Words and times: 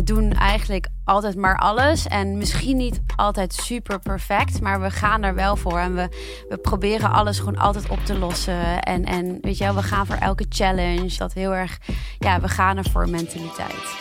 we 0.00 0.06
doen 0.06 0.32
eigenlijk 0.32 0.88
altijd 1.04 1.36
maar 1.36 1.58
alles. 1.58 2.06
En 2.06 2.38
misschien 2.38 2.76
niet 2.76 3.00
altijd 3.16 3.54
super 3.54 3.98
perfect, 3.98 4.60
maar 4.60 4.80
we 4.80 4.90
gaan 4.90 5.22
er 5.22 5.34
wel 5.34 5.56
voor. 5.56 5.78
En 5.78 5.94
we, 5.94 6.08
we 6.48 6.56
proberen 6.56 7.12
alles 7.12 7.38
gewoon 7.38 7.56
altijd 7.56 7.88
op 7.88 8.04
te 8.04 8.18
lossen. 8.18 8.82
En, 8.82 9.04
en 9.04 9.38
weet 9.40 9.58
je 9.58 9.64
wel, 9.64 9.74
we 9.74 9.82
gaan 9.82 10.06
voor 10.06 10.16
elke 10.16 10.46
challenge. 10.48 11.16
Dat 11.16 11.32
heel 11.32 11.54
erg, 11.54 11.78
ja, 12.18 12.40
we 12.40 12.48
gaan 12.48 12.76
er 12.76 12.90
voor 12.90 13.08
mentaliteit. 13.08 13.96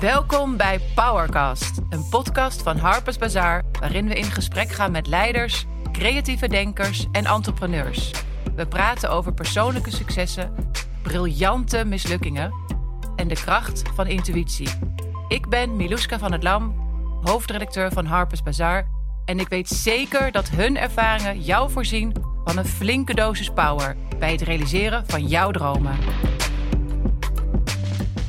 Welkom 0.00 0.56
bij 0.56 0.80
Powercast, 0.94 1.80
een 1.90 2.08
podcast 2.10 2.62
van 2.62 2.76
Harper's 2.76 3.18
Bazaar, 3.18 3.62
waarin 3.80 4.08
we 4.08 4.14
in 4.14 4.30
gesprek 4.30 4.70
gaan 4.70 4.90
met 4.90 5.06
leiders, 5.06 5.66
creatieve 5.92 6.48
denkers 6.48 7.06
en 7.12 7.24
entrepreneurs. 7.24 8.10
We 8.54 8.66
praten 8.66 9.10
over 9.10 9.32
persoonlijke 9.32 9.90
successen, 9.90 10.52
briljante 11.02 11.84
mislukkingen 11.84 12.68
en 13.18 13.28
de 13.28 13.34
kracht 13.34 13.82
van 13.94 14.06
intuïtie. 14.06 14.68
Ik 15.28 15.48
ben 15.48 15.76
Miluska 15.76 16.18
van 16.18 16.32
het 16.32 16.42
Lam, 16.42 16.74
hoofdredacteur 17.22 17.92
van 17.92 18.06
Harper's 18.06 18.42
Bazaar. 18.42 18.88
En 19.24 19.40
ik 19.40 19.48
weet 19.48 19.68
zeker 19.68 20.32
dat 20.32 20.48
hun 20.48 20.76
ervaringen 20.76 21.40
jou 21.40 21.70
voorzien 21.70 22.12
van 22.44 22.58
een 22.58 22.66
flinke 22.66 23.14
dosis 23.14 23.50
power 23.50 23.96
bij 24.18 24.32
het 24.32 24.42
realiseren 24.42 25.04
van 25.06 25.26
jouw 25.26 25.50
dromen. 25.50 25.98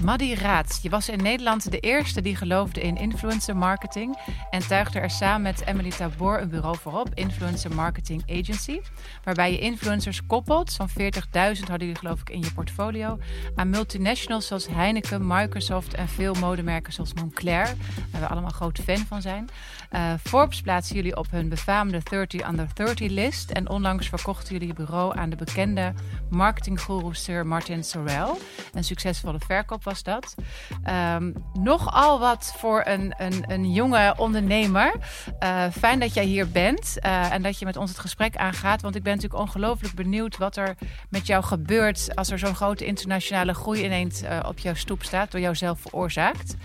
Maddy 0.03 0.33
Raats, 0.33 0.79
je 0.81 0.89
was 0.89 1.09
in 1.09 1.23
Nederland 1.23 1.71
de 1.71 1.79
eerste 1.79 2.21
die 2.21 2.35
geloofde 2.35 2.81
in 2.81 2.97
influencer 2.97 3.57
marketing 3.57 4.17
en 4.49 4.67
tuigde 4.67 4.99
er 4.99 5.09
samen 5.09 5.41
met 5.41 5.65
Emily 5.65 5.89
Tabor 5.89 6.41
een 6.41 6.49
bureau 6.49 6.77
voor 6.77 6.99
op, 6.99 7.09
Influencer 7.13 7.75
Marketing 7.75 8.23
Agency, 8.27 8.79
waarbij 9.23 9.51
je 9.51 9.59
influencers 9.59 10.25
koppelt, 10.25 10.71
zo'n 10.71 10.89
40.000 10.89 10.95
hadden 11.33 11.77
jullie 11.79 11.95
geloof 11.95 12.21
ik 12.21 12.29
in 12.29 12.39
je 12.39 12.53
portfolio, 12.53 13.19
aan 13.55 13.69
multinationals 13.69 14.47
zoals 14.47 14.67
Heineken, 14.67 15.27
Microsoft 15.27 15.93
en 15.93 16.07
veel 16.07 16.33
modemerken 16.33 16.93
zoals 16.93 17.13
Moncler, 17.13 17.75
waar 18.11 18.21
we 18.21 18.27
allemaal 18.27 18.49
groot 18.49 18.79
fan 18.79 19.05
van 19.07 19.21
zijn. 19.21 19.49
Uh, 19.91 20.13
Forbes 20.23 20.61
plaatsen 20.61 20.95
jullie 20.95 21.17
op 21.17 21.31
hun 21.31 21.49
befaamde 21.49 22.01
30 22.09 22.47
under 22.47 22.67
30 22.73 23.09
list 23.09 23.51
en 23.51 23.69
onlangs 23.69 24.09
verkochten 24.09 24.53
jullie 24.53 24.73
bureau 24.73 25.17
aan 25.17 25.29
de 25.29 25.35
bekende 25.35 25.93
marketinggoeroe 26.29 27.15
Sir 27.15 27.47
Martin 27.47 27.83
Sorrell. 27.83 28.29
Een 28.73 28.83
succesvolle 28.83 29.39
verkoop 29.45 29.83
was 29.83 30.03
dat. 30.03 30.35
Um, 31.15 31.33
nogal 31.53 32.19
wat 32.19 32.53
voor 32.57 32.81
een, 32.85 33.13
een, 33.17 33.43
een 33.47 33.71
jonge 33.71 34.13
ondernemer. 34.17 34.93
Uh, 35.43 35.63
fijn 35.71 35.99
dat 35.99 36.13
jij 36.13 36.25
hier 36.25 36.49
bent 36.49 36.97
uh, 37.05 37.33
en 37.33 37.41
dat 37.41 37.59
je 37.59 37.65
met 37.65 37.77
ons 37.77 37.89
het 37.89 37.99
gesprek 37.99 38.37
aangaat. 38.37 38.81
Want 38.81 38.95
ik 38.95 39.03
ben 39.03 39.13
natuurlijk 39.15 39.41
ongelooflijk 39.41 39.93
benieuwd 39.93 40.37
wat 40.37 40.55
er 40.55 40.75
met 41.09 41.27
jou 41.27 41.43
gebeurt 41.43 42.15
als 42.15 42.31
er 42.31 42.39
zo'n 42.39 42.55
grote 42.55 42.85
internationale 42.85 43.53
groei 43.53 43.83
ineens 43.83 44.23
op 44.45 44.59
jouw 44.59 44.73
stoep 44.73 45.03
staat, 45.03 45.31
door 45.31 45.41
jouzelf 45.41 45.79
veroorzaakt. 45.79 46.55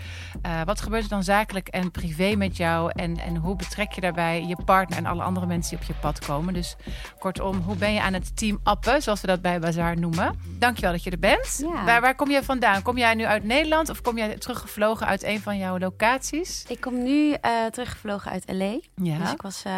wat 0.65 0.81
gebeurt 0.81 1.03
er 1.03 1.09
dan 1.09 1.23
zakelijk 1.23 1.67
en 1.67 1.91
privé 1.91 2.35
met 2.35 2.57
jou? 2.57 2.91
En, 2.93 3.14
en 3.19 3.35
hoe 3.35 3.55
betrek 3.55 3.91
je 3.91 4.01
daarbij 4.01 4.45
je 4.45 4.57
partner 4.65 4.97
en 4.97 5.05
alle 5.05 5.23
andere 5.23 5.45
mensen 5.45 5.77
die 5.77 5.79
op 5.79 5.93
je 5.93 6.01
pad 6.01 6.25
komen? 6.25 6.53
Dus 6.53 6.75
kortom, 7.19 7.57
hoe 7.57 7.75
ben 7.75 7.93
je 7.93 8.01
aan 8.01 8.13
het 8.13 8.37
team 8.37 8.59
appen, 8.63 9.01
zoals 9.01 9.21
we 9.21 9.27
dat 9.27 9.41
bij 9.41 9.59
Bazaar 9.59 9.99
noemen? 9.99 10.39
Dankjewel 10.59 10.91
dat 10.91 11.03
je 11.03 11.09
er 11.09 11.19
bent. 11.19 11.57
Ja. 11.57 11.85
Waar, 11.85 12.01
waar 12.01 12.15
kom 12.15 12.29
jij 12.29 12.43
vandaan? 12.43 12.81
Kom 12.81 12.97
jij 12.97 13.13
nu 13.13 13.25
uit 13.25 13.43
Nederland 13.43 13.89
of 13.89 14.01
kom 14.01 14.17
jij 14.17 14.37
teruggevlogen 14.37 15.07
uit 15.07 15.23
een 15.23 15.39
van 15.39 15.57
jouw 15.57 15.77
locaties? 15.77 16.65
Ik 16.67 16.81
kom 16.81 17.03
nu 17.03 17.29
uh, 17.29 17.65
teruggevlogen 17.71 18.31
uit 18.31 18.43
LA. 18.47 18.79
Ja. 18.95 19.17
Dus 19.17 19.31
ik 19.31 19.41
was 19.41 19.63
uh, 19.67 19.73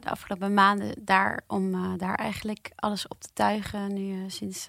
de 0.00 0.10
afgelopen 0.10 0.54
maanden 0.54 0.94
daar 1.00 1.40
om 1.46 1.74
uh, 1.74 1.90
daar 1.96 2.14
eigenlijk 2.14 2.70
alles 2.74 3.08
op 3.08 3.20
te 3.20 3.28
tuigen. 3.32 3.92
Nu 3.92 4.30
sinds, 4.30 4.68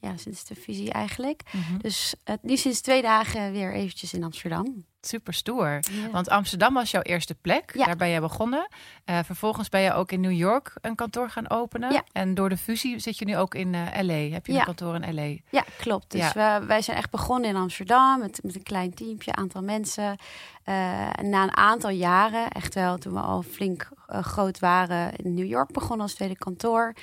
ja, 0.00 0.16
sinds 0.16 0.44
de 0.44 0.54
fusie 0.54 0.92
eigenlijk. 0.92 1.42
Mhm. 1.44 1.56
Mm 1.56 1.62
-hmm. 1.68 1.78
Dus 1.78 2.14
nu 2.42 2.56
sinds 2.56 2.80
twee 2.80 3.02
dagen 3.02 3.52
weer 3.52 3.74
eventjes 3.74 4.12
in 4.12 4.24
Amsterdam. 4.24 4.84
Super 5.00 5.34
stoer. 5.34 5.80
Want 6.12 6.28
Amsterdam 6.28 6.74
was 6.74 6.90
jouw 6.90 7.02
eerste 7.02 7.34
plek. 7.34 7.72
Ja. 7.74 7.84
Daar 7.84 7.96
ben 7.96 8.08
je 8.08 8.20
begonnen. 8.20 8.68
Uh, 9.06 9.18
vervolgens 9.24 9.68
ben 9.68 9.80
je 9.80 9.92
ook 9.92 10.12
in 10.12 10.20
New 10.20 10.32
York 10.32 10.72
een 10.80 10.94
kantoor 10.94 11.30
gaan 11.30 11.50
openen. 11.50 11.92
Ja. 11.92 12.02
En 12.12 12.34
door 12.34 12.48
de 12.48 12.56
fusie 12.56 12.98
zit 12.98 13.18
je 13.18 13.24
nu 13.24 13.36
ook 13.36 13.54
in 13.54 13.72
uh, 13.72 13.86
LA. 14.02 14.12
Heb 14.14 14.46
je 14.46 14.52
Ja. 14.52 14.58
een 14.58 14.64
kantoor 14.64 14.94
in 14.94 15.14
LA? 15.14 15.36
Ja, 15.50 15.64
klopt. 15.78 16.10
Dus 16.10 16.32
we, 16.32 16.60
wij 16.66 16.82
zijn 16.82 16.96
echt 16.96 17.10
begonnen 17.10 17.50
in 17.50 17.56
Amsterdam 17.56 18.18
met, 18.20 18.40
met 18.42 18.54
een 18.54 18.62
klein 18.62 18.94
teampje, 18.94 19.32
aantal 19.34 19.62
mensen. 19.62 20.16
Uh, 20.64 21.18
en 21.18 21.28
na 21.28 21.42
een 21.42 21.56
aantal 21.56 21.90
jaren, 21.90 22.50
echt 22.50 22.74
wel 22.74 22.98
toen 22.98 23.12
we 23.12 23.20
al 23.20 23.42
flink 23.42 23.88
groot 24.06 24.58
waren, 24.58 25.16
in 25.16 25.34
New 25.34 25.46
York 25.46 25.72
begonnen 25.72 26.00
als 26.00 26.14
tweede 26.14 26.36
kantoor. 26.38 26.94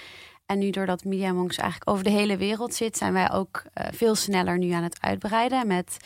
En 0.45 0.59
nu 0.59 0.69
doordat 0.69 1.03
Media 1.03 1.33
Monks 1.33 1.57
eigenlijk 1.57 1.89
over 1.89 2.03
de 2.03 2.09
hele 2.09 2.37
wereld 2.37 2.73
zit, 2.73 2.97
zijn 2.97 3.13
wij 3.13 3.31
ook 3.31 3.63
uh, 3.65 3.85
veel 3.91 4.15
sneller 4.15 4.57
nu 4.57 4.71
aan 4.71 4.83
het 4.83 4.97
uitbreiden 5.01 5.67
met 5.67 5.97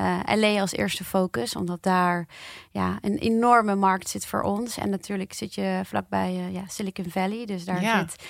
uh, 0.00 0.18
LA 0.34 0.60
als 0.60 0.72
eerste 0.72 1.04
focus, 1.04 1.56
omdat 1.56 1.82
daar 1.82 2.26
ja, 2.70 2.98
een 3.00 3.18
enorme 3.18 3.74
markt 3.74 4.08
zit 4.08 4.26
voor 4.26 4.42
ons. 4.42 4.76
En 4.76 4.90
natuurlijk 4.90 5.32
zit 5.32 5.54
je 5.54 5.80
vlakbij 5.84 6.32
uh, 6.34 6.52
ja, 6.52 6.62
Silicon 6.68 7.10
Valley, 7.10 7.46
dus 7.46 7.64
daar 7.64 7.82
Ja. 7.82 7.98
zit 7.98 8.26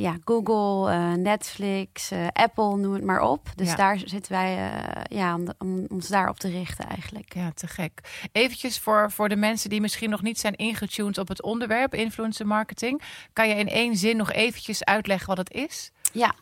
ja, 0.00 0.16
Google, 0.24 1.16
Netflix, 1.16 2.12
Apple, 2.32 2.76
noem 2.76 2.92
het 2.92 3.04
maar 3.04 3.20
op. 3.20 3.48
Dus 3.54 3.68
Ja. 3.68 3.76
daar 3.76 3.98
zitten 4.04 4.32
wij 4.32 4.70
ja, 5.08 5.34
om, 5.34 5.46
om 5.58 5.84
ons 5.88 6.08
daarop 6.08 6.38
te 6.38 6.48
richten 6.48 6.86
eigenlijk. 6.88 7.34
Ja, 7.34 7.50
te 7.54 7.66
gek. 7.66 8.00
Eventjes 8.32 8.78
voor, 8.78 9.10
voor 9.10 9.28
de 9.28 9.36
mensen 9.36 9.70
die 9.70 9.80
misschien 9.80 10.10
nog 10.10 10.22
niet 10.22 10.38
zijn 10.40 10.54
ingetuned 10.56 11.18
op 11.18 11.28
het 11.28 11.42
onderwerp 11.42 11.94
influencer 11.94 12.46
marketing. 12.46 13.02
Kan 13.32 13.48
je 13.48 13.54
in 13.54 13.68
één 13.68 13.96
zin 13.96 14.16
nog 14.16 14.32
eventjes 14.32 14.82
uitleggen 14.98 15.28
wat 15.28 15.38
het 15.38 15.52
is? 15.52 15.90
Ja. 16.12 16.34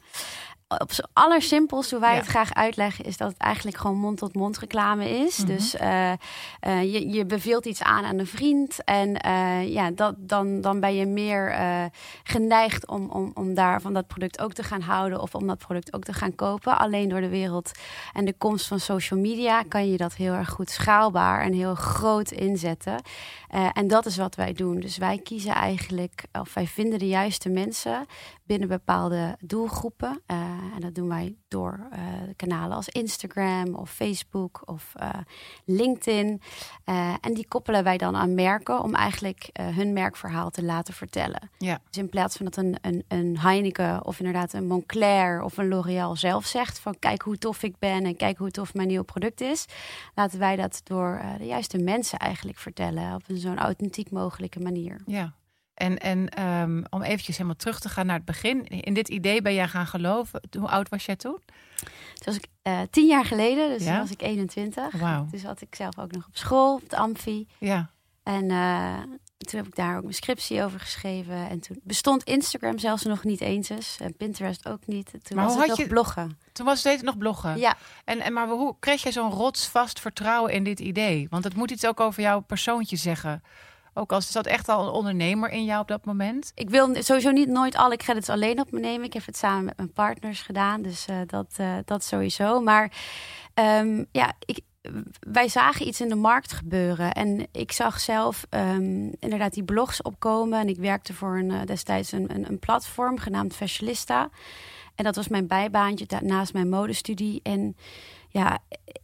Op 0.69 0.93
z'n 0.93 1.04
allersimpelst, 1.12 1.91
hoe 1.91 2.00
wij 2.00 2.12
Ja. 2.12 2.19
het 2.19 2.27
graag 2.27 2.54
uitleggen, 2.54 3.04
is 3.04 3.16
dat 3.16 3.28
het 3.28 3.38
eigenlijk 3.38 3.77
gewoon 3.77 3.97
mond-tot-mond 3.97 4.59
reclame 4.59 5.10
is. 5.10 5.38
Mhm. 5.38 5.47
Dus 5.47 5.77
eh, 5.77 6.12
eh, 6.12 6.19
je, 6.93 7.09
je 7.09 7.27
beveelt 7.27 7.66
iets 7.66 7.82
aan 7.82 8.04
aan 8.04 8.19
een 8.19 8.27
vriend. 8.27 8.84
En 8.84 9.16
eh, 9.16 9.72
ja, 9.72 9.91
dat, 9.91 10.15
dan, 10.19 10.60
dan 10.60 10.81
ben 10.81 10.94
je 10.94 11.06
meer 11.06 11.55
geneigd 12.22 12.87
om, 12.87 13.10
om, 13.10 13.31
om 13.34 13.55
daar 13.55 13.81
van 13.81 13.93
dat 13.93 14.06
product 14.06 14.41
ook 14.41 14.53
te 14.53 14.62
gaan 14.62 14.81
houden. 14.81 15.21
Of 15.21 15.34
om 15.34 15.47
dat 15.47 15.59
product 15.59 15.94
ook 15.94 16.05
te 16.05 16.12
gaan 16.12 16.34
kopen. 16.34 16.78
Alleen 16.78 17.09
door 17.09 17.21
de 17.21 17.28
wereld 17.28 17.71
en 18.12 18.25
de 18.25 18.34
komst 18.38 18.66
van 18.66 18.81
social 18.81 19.21
media 19.21 19.62
kan 19.62 19.91
je 19.91 19.97
dat 19.97 20.15
heel 20.15 20.32
erg 20.32 20.49
goed 20.49 20.71
schaalbaar 20.71 21.41
en 21.41 21.53
heel 21.53 21.75
groot 21.75 22.31
inzetten. 22.31 23.03
En 23.72 23.88
dat 23.88 24.06
is 24.06 24.16
wat 24.16 24.34
wij 24.34 24.53
doen. 24.53 24.81
Dus 24.81 24.97
wij 24.97 25.19
kiezen 25.19 25.55
eigenlijk, 25.55 26.25
of 26.32 26.55
wij 26.55 26.66
vinden 26.66 26.99
de 26.99 27.09
juiste 27.09 27.49
mensen 27.49 28.06
binnen 28.44 28.69
bepaalde 28.69 29.37
doelgroepen. 29.41 30.21
Uh, 30.26 30.56
en 30.75 30.81
dat 30.81 30.94
doen 30.94 31.09
wij 31.09 31.37
door 31.49 31.89
uh, 31.93 31.99
kanalen 32.37 32.77
als 32.77 32.89
Instagram 32.89 33.75
of 33.75 33.91
Facebook 33.91 34.62
of 34.65 34.93
uh, 35.00 35.09
LinkedIn. 35.65 36.41
En 37.21 37.34
die 37.34 37.49
koppelen 37.49 37.84
wij 37.84 37.97
dan 37.97 38.17
aan 38.17 38.34
merken 38.34 38.83
om 38.83 38.94
eigenlijk 38.94 39.49
hun 39.61 39.93
merkverhaal 39.93 40.50
te 40.50 40.65
laten 40.65 40.94
vertellen. 40.94 41.50
Ja. 41.59 41.81
Dus 41.91 42.03
in 42.03 42.09
plaats 42.09 42.37
van 42.37 42.44
dat 42.44 42.56
een, 42.56 42.77
een, 42.81 43.05
een 43.09 43.39
Heineken 43.39 44.05
of 44.05 44.19
inderdaad 44.19 44.53
een 44.53 44.67
Moncler 44.67 45.43
of 45.43 45.56
een 45.56 45.69
L'Oréal 45.69 46.17
zelf 46.17 46.47
zegt 46.47 46.78
van 46.78 46.99
kijk 46.99 47.23
hoe 47.23 47.38
tof 47.38 47.62
ik 47.62 47.78
ben 47.78 48.05
en 48.05 48.17
kijk 48.17 48.38
hoe 48.38 48.50
tof 48.50 48.75
mijn 48.75 48.88
nieuwe 48.88 49.05
product 49.05 49.41
is, 49.41 49.65
laten 50.15 50.38
wij 50.38 50.56
dat 50.56 50.81
door 50.84 51.21
de 51.38 51.47
juiste 51.47 51.78
mensen 51.78 52.19
eigenlijk 52.19 52.59
vertellen 52.59 53.15
op 53.15 53.23
een 53.27 53.38
zo'n 53.38 53.59
authentiek 53.59 54.11
mogelijke 54.11 54.61
manier. 54.61 55.00
Ja. 55.06 55.33
En, 55.76 55.98
en 55.98 56.42
um, 56.42 56.84
om 56.91 57.03
eventjes 57.03 57.37
helemaal 57.37 57.56
terug 57.56 57.81
te 57.81 57.88
gaan 57.88 58.06
naar 58.06 58.16
het 58.16 58.25
begin. 58.25 58.66
In 58.66 58.94
dit 58.94 59.09
idee 59.09 59.42
ben 59.42 59.54
jij 59.54 59.69
gaan 59.69 59.87
geloven. 59.87 60.41
Hoe 60.59 60.69
oud 60.69 60.88
was 60.88 61.06
jij 61.06 61.16
toen? 61.16 61.38
Toen 62.14 62.25
was 62.25 62.37
ik 62.37 62.47
uh, 62.62 62.81
tien 62.91 63.06
jaar 63.06 63.25
geleden, 63.25 63.69
dus 63.69 63.84
Ja? 63.84 63.91
toen 63.91 64.00
was 64.00 64.10
ik 64.10 64.22
21. 64.22 64.92
Wauw. 64.92 65.26
Dus 65.31 65.41
zat 65.41 65.60
ik 65.60 65.75
zelf 65.75 65.98
ook 65.98 66.12
nog 66.12 66.26
op 66.26 66.37
school, 66.37 66.75
op 66.75 66.82
het 66.82 66.94
Amfi. 66.94 67.47
Ja. 67.59 67.91
En 68.22 68.44
uh, 68.50 68.98
toen 69.38 69.59
heb 69.59 69.66
ik 69.66 69.75
daar 69.76 69.97
ook 69.97 70.03
mijn 70.03 70.14
scriptie 70.14 70.62
over 70.64 70.81
geschreven. 70.81 71.48
En 71.48 71.60
toen 71.60 71.81
bestond 71.82 72.22
Instagram 72.25 72.78
zelfs 72.78 73.03
nog 73.04 73.25
niet 73.25 73.41
eens. 73.41 73.70
en 74.00 74.16
Pinterest 74.16 74.69
ook 74.69 74.87
niet. 74.87 75.10
Toen 75.22 75.37
Maar 75.37 75.44
was 75.44 75.53
het 75.54 75.60
had 75.60 75.69
nog 75.69 75.78
je- 75.78 75.87
bloggen. 75.87 76.38
Toen 76.53 76.66
was 76.66 76.82
het 76.82 77.03
nog 77.03 77.19
bloggen. 77.19 77.58
Ja, 77.58 77.76
En, 78.04 78.20
en 78.20 78.32
maar 78.32 78.49
hoe 78.49 78.76
kreeg 78.79 79.02
je 79.02 79.12
zo'n 79.12 79.31
rotsvast 79.31 80.00
vertrouwen 80.00 80.52
in 80.52 80.64
dit 80.64 80.81
idee? 80.81 81.26
Want 81.31 81.44
het 81.44 81.55
moet 81.55 81.70
iets 81.70 81.87
ook 81.87 82.00
over 82.00 82.22
jouw 82.22 82.40
persoontje 82.40 82.96
zeggen. 82.96 83.43
Ook 83.98 84.12
als 84.12 84.31
zat 84.31 84.46
echt 84.46 84.69
al 84.69 84.87
een 84.87 84.93
ondernemer 84.93 85.50
in 85.50 85.64
jou 85.64 85.81
op 85.81 85.88
dat 85.88 86.04
moment. 86.04 86.52
ik 86.54 86.70
wil 86.70 86.94
sowieso 86.94 87.31
niet 87.31 87.48
nooit 87.48 87.76
alle 87.76 87.96
credits 87.96 88.28
alleen 88.28 88.60
op 88.60 88.70
me 88.70 88.81
nemen. 88.81 89.06
Ik 89.06 89.12
heb 89.12 89.26
het 89.26 89.37
samen 89.37 89.64
met 89.64 89.76
mijn 89.76 89.93
partners 89.93 90.43
gedaan. 90.43 90.82
Dus 90.82 91.06
uh, 91.10 91.16
dat, 91.26 91.56
uh, 91.60 91.76
dat 91.84 92.04
sowieso. 92.04 92.60
Maar 92.60 92.93
um, 93.54 94.06
ja, 94.12 94.32
ik, 94.44 94.60
wij 95.20 95.48
zagen 95.48 95.87
iets 95.87 96.00
in 96.00 96.08
de 96.08 96.14
markt 96.14 96.52
gebeuren. 96.52 97.12
En 97.12 97.46
ik 97.52 97.72
zag 97.72 98.00
zelf 98.00 98.46
um, 98.50 99.12
inderdaad 99.20 99.54
die 99.54 99.64
blogs 99.64 100.02
opkomen. 100.02 100.60
En 100.60 100.69
ik 100.69 100.76
werkte 100.76 101.14
voor 101.14 101.38
een, 101.38 101.50
uh, 101.50 101.62
destijds 101.64 102.12
een, 102.12 102.34
een, 102.34 102.48
een 102.48 102.58
platform 102.58 103.19
genaamd 103.19 103.56
Fashionista. 103.56 104.31
En 104.94 105.04
dat 105.04 105.16
was 105.16 105.28
mijn 105.28 105.46
bijbaantje 105.46 106.06
naast 106.22 106.52
mijn 106.52 106.69
modestudie. 106.69 107.40
En 107.43 107.76
ja, 108.37 108.59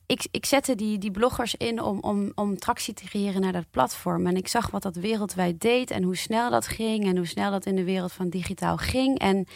ik, 0.06 0.26
ik 0.30 0.46
zette 0.46 0.74
die, 0.74 0.98
die 0.98 1.10
bloggers 1.10 1.54
in 1.54 1.82
om, 1.82 1.98
om, 2.00 2.32
om 2.34 2.58
tractie 2.58 2.94
te 2.94 3.04
creëren 3.04 3.40
naar 3.40 3.52
dat 3.52 3.70
platform. 3.70 4.26
En 4.26 4.36
ik 4.36 4.48
zag 4.48 4.70
wat 4.70 4.82
dat 4.82 4.96
wereldwijd 4.96 5.60
deed 5.60 5.90
en 5.90 6.02
hoe 6.02 6.16
snel 6.16 6.50
dat 6.50 6.66
ging. 6.66 7.04
En 7.04 7.16
hoe 7.16 7.26
snel 7.26 7.50
dat 7.50 7.66
in 7.66 7.76
de 7.76 7.84
wereld 7.84 8.12
van 8.12 8.28
digitaal 8.28 8.76
ging. 8.76 9.18
En 9.18 9.46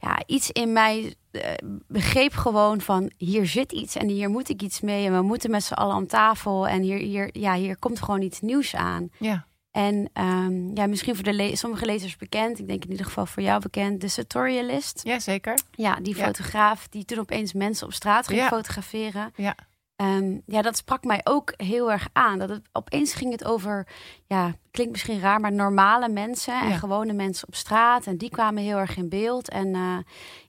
ja, 0.00 0.22
iets 0.26 0.50
in 0.50 0.72
mij 0.72 1.14
uh, 1.32 1.42
begreep 1.86 2.32
gewoon 2.32 2.80
van 2.80 3.10
hier 3.16 3.46
zit 3.46 3.72
iets 3.72 3.96
en 3.96 4.08
hier 4.08 4.28
moet 4.28 4.48
ik 4.48 4.62
iets 4.62 4.80
mee 4.80 5.06
en 5.06 5.12
we 5.12 5.22
moeten 5.22 5.50
met 5.50 5.62
z'n 5.62 5.74
allen 5.74 5.94
aan 5.94 6.06
tafel 6.06 6.68
en 6.68 6.82
hier, 6.82 6.98
hier, 6.98 7.28
ja, 7.32 7.54
hier 7.54 7.78
komt 7.78 8.00
gewoon 8.00 8.22
iets 8.22 8.40
nieuws 8.40 8.74
aan. 8.74 9.08
Ja. 9.18 9.46
En 9.78 10.10
um, 10.24 10.70
ja, 10.76 10.86
misschien 10.86 11.14
voor 11.14 11.24
de 11.24 11.32
le 11.32 11.56
sommige 11.56 11.84
lezers 11.86 12.16
bekend, 12.16 12.58
ik 12.58 12.66
denk 12.68 12.84
in 12.84 12.90
ieder 12.90 13.06
geval 13.06 13.26
voor 13.26 13.42
jou 13.42 13.60
bekend, 13.60 14.00
de 14.00 14.08
Sartorialist. 14.08 15.00
Ja, 15.04 15.18
zeker. 15.18 15.58
Ja, 15.70 15.94
die 16.02 16.14
fotograaf 16.14 16.88
die 16.88 17.04
toen 17.04 17.18
opeens 17.18 17.52
mensen 17.52 17.86
op 17.86 17.92
straat 17.92 18.26
ging 18.26 18.40
Ja. 18.40 18.48
fotograferen. 18.48 19.32
Ja. 19.36 19.54
Ehm, 19.96 20.38
ja, 20.46 20.62
dat 20.62 20.76
sprak 20.76 21.04
mij 21.04 21.20
ook 21.24 21.52
heel 21.56 21.92
erg 21.92 22.08
aan. 22.12 22.38
Dat 22.38 22.48
het, 22.48 22.68
opeens 22.72 23.12
ging 23.14 23.32
het 23.32 23.44
over, 23.44 23.86
ja, 24.26 24.54
klinkt 24.70 24.92
misschien 24.92 25.20
raar, 25.20 25.40
maar 25.40 25.52
normale 25.52 26.08
mensen 26.08 26.60
en 26.60 26.68
Ja. 26.68 26.76
gewone 26.76 27.12
mensen 27.12 27.48
op 27.48 27.54
straat. 27.54 28.06
En 28.06 28.16
die 28.16 28.30
kwamen 28.30 28.62
heel 28.62 28.76
erg 28.76 28.96
in 28.96 29.08
beeld. 29.08 29.48
En 29.48 29.74
eh, 29.74 29.96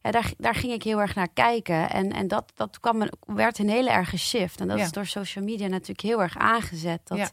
ja, 0.01 0.11
daar, 0.11 0.31
daar 0.37 0.55
ging 0.55 0.73
ik 0.73 0.83
heel 0.83 1.01
erg 1.01 1.15
naar 1.15 1.29
kijken. 1.33 1.89
En, 1.89 2.11
en 2.11 2.27
dat, 2.27 2.51
dat 2.55 2.79
kwam, 2.79 3.09
werd 3.25 3.59
een 3.59 3.69
hele 3.69 3.89
erge 3.89 4.17
shift. 4.17 4.59
En 4.61 4.67
dat 4.67 4.77
Ja. 4.77 4.83
is 4.83 4.91
door 4.91 5.05
social 5.05 5.43
media 5.45 5.67
natuurlijk 5.67 6.01
heel 6.01 6.21
erg 6.21 6.37
aangezet. 6.37 7.01
Dat 7.03 7.17
Ja. 7.17 7.29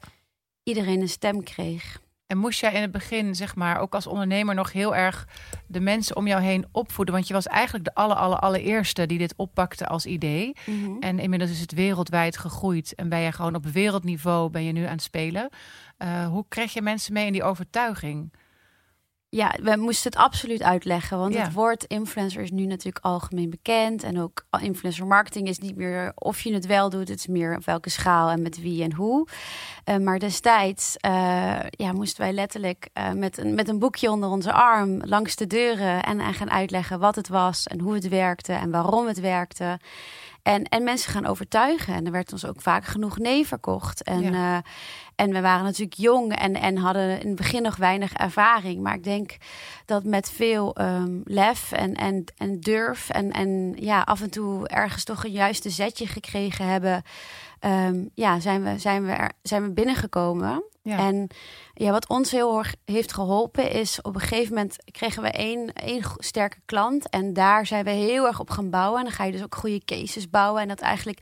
Iedereen 0.68 1.00
een 1.00 1.08
stem 1.08 1.42
kreeg. 1.42 2.00
En 2.26 2.38
moest 2.38 2.60
jij 2.60 2.72
in 2.72 2.82
het 2.82 2.92
begin, 2.92 3.34
zeg 3.34 3.54
maar, 3.54 3.80
ook 3.80 3.94
als 3.94 4.06
ondernemer 4.06 4.54
nog 4.54 4.72
heel 4.72 4.96
erg 4.96 5.28
de 5.66 5.80
mensen 5.80 6.16
om 6.16 6.26
jou 6.26 6.42
heen 6.42 6.66
opvoeden? 6.72 7.14
Want 7.14 7.26
je 7.26 7.34
was 7.34 7.46
eigenlijk 7.46 7.84
de 7.84 7.94
aller, 7.94 8.16
aller, 8.16 8.38
allereerste 8.38 9.06
die 9.06 9.18
dit 9.18 9.34
oppakte 9.36 9.86
als 9.86 10.06
idee. 10.06 10.56
En 11.00 11.18
inmiddels 11.18 11.50
is 11.50 11.60
het 11.60 11.72
wereldwijd 11.72 12.38
gegroeid. 12.38 12.94
En 12.94 13.08
ben 13.08 13.18
je 13.18 13.32
gewoon 13.32 13.54
op 13.54 13.66
wereldniveau 13.66 14.50
ben 14.50 14.64
je 14.64 14.72
nu 14.72 14.84
aan 14.84 14.92
het 14.92 15.02
spelen. 15.02 15.48
Eh, 15.96 16.26
hoe 16.26 16.44
kreeg 16.48 16.72
je 16.72 16.82
mensen 16.82 17.12
mee 17.12 17.26
in 17.26 17.32
die 17.32 17.44
overtuiging? 17.44 18.32
Ja, 19.28 19.54
we 19.62 19.76
moesten 19.76 20.10
het 20.10 20.20
absoluut 20.20 20.62
uitleggen. 20.62 21.18
Want 21.18 21.34
Ja. 21.34 21.42
het 21.42 21.52
woord 21.52 21.84
influencer 21.84 22.42
is 22.42 22.50
nu 22.50 22.66
natuurlijk 22.66 23.04
algemeen 23.04 23.50
bekend. 23.50 24.02
En 24.02 24.20
ook 24.20 24.46
influencer 24.60 25.06
marketing 25.06 25.48
is 25.48 25.58
niet 25.58 25.76
meer 25.76 26.12
of 26.14 26.40
je 26.40 26.54
het 26.54 26.66
wel 26.66 26.90
doet. 26.90 27.08
Het 27.08 27.18
is 27.18 27.26
meer 27.26 27.56
op 27.56 27.64
welke 27.64 27.90
schaal 27.90 28.30
en 28.30 28.42
met 28.42 28.60
wie 28.60 28.82
en 28.82 28.92
hoe. 28.92 29.26
Eh, 29.84 29.96
maar 29.96 30.18
destijds 30.18 30.96
eh, 30.96 31.58
ja, 31.70 31.92
moesten 31.92 32.20
wij 32.20 32.32
letterlijk 32.32 32.88
eh, 32.92 33.12
met, 33.12 33.38
een, 33.38 33.54
met 33.54 33.68
een 33.68 33.78
boekje 33.78 34.10
onder 34.10 34.28
onze 34.28 34.52
arm 34.52 35.04
langs 35.04 35.36
de 35.36 35.46
deuren. 35.46 36.02
En, 36.02 36.20
en 36.20 36.34
gaan 36.34 36.50
uitleggen 36.50 36.98
wat 36.98 37.14
het 37.14 37.28
was 37.28 37.66
en 37.66 37.80
hoe 37.80 37.94
het 37.94 38.08
werkte 38.08 38.52
en 38.52 38.70
waarom 38.70 39.06
het 39.06 39.20
werkte. 39.20 39.78
En, 40.46 40.62
en 40.64 40.84
mensen 40.84 41.12
gaan 41.12 41.26
overtuigen. 41.26 41.94
En 41.94 42.06
er 42.06 42.12
werd 42.12 42.32
ons 42.32 42.46
ook 42.46 42.60
vaak 42.60 42.84
genoeg 42.84 43.18
nee 43.18 43.46
verkocht. 43.46 44.02
En, 44.02 44.22
Ja. 44.22 44.56
eh, 44.56 44.62
en 45.14 45.32
we 45.32 45.40
waren 45.40 45.64
natuurlijk 45.64 45.96
jong 45.96 46.36
en, 46.36 46.54
en 46.54 46.76
hadden 46.76 47.20
in 47.20 47.26
het 47.26 47.36
begin 47.36 47.62
nog 47.62 47.76
weinig 47.76 48.12
ervaring. 48.12 48.80
Maar 48.82 48.94
ik 48.94 49.04
denk 49.04 49.36
dat 49.84 50.04
met 50.04 50.30
veel 50.30 50.74
ehm, 50.74 51.20
lef 51.24 51.72
en, 51.72 51.94
en, 51.94 52.24
en 52.36 52.60
durf 52.60 53.08
en, 53.10 53.30
en 53.32 53.74
ja, 53.78 54.00
af 54.00 54.20
en 54.20 54.30
toe 54.30 54.68
ergens 54.68 55.04
toch 55.04 55.24
een 55.24 55.30
juiste 55.30 55.70
zetje 55.70 56.06
gekregen 56.06 56.66
hebben. 56.68 57.02
Ehm, 57.58 58.04
ja, 58.14 58.40
zijn 58.40 58.62
we, 58.62 58.78
zijn, 58.78 59.04
we 59.04 59.12
er, 59.12 59.32
zijn 59.42 59.62
we 59.62 59.70
binnengekomen. 59.70 60.64
Ja. 60.82 60.98
En 60.98 61.28
ja, 61.74 61.90
wat 61.90 62.08
ons 62.08 62.30
heel 62.30 62.58
erg 62.58 62.74
heeft 62.84 63.12
geholpen 63.12 63.70
is 63.70 64.02
op 64.02 64.14
een 64.14 64.20
gegeven 64.20 64.54
moment 64.54 64.76
kregen 64.90 65.22
we 65.22 65.30
één, 65.30 65.72
één 65.72 66.02
sterke 66.18 66.58
klant. 66.64 67.08
En 67.08 67.32
daar 67.32 67.66
zijn 67.66 67.84
we 67.84 67.90
heel 67.90 68.26
erg 68.26 68.40
op 68.40 68.50
gaan 68.50 68.70
bouwen. 68.70 68.98
En 68.98 69.04
dan 69.04 69.14
ga 69.14 69.24
je 69.24 69.32
dus 69.32 69.42
ook 69.42 69.54
goede 69.54 69.84
cases 69.84 70.30
bouwen. 70.30 70.62
En 70.62 70.68
dat 70.68 70.80
eigenlijk 70.80 71.20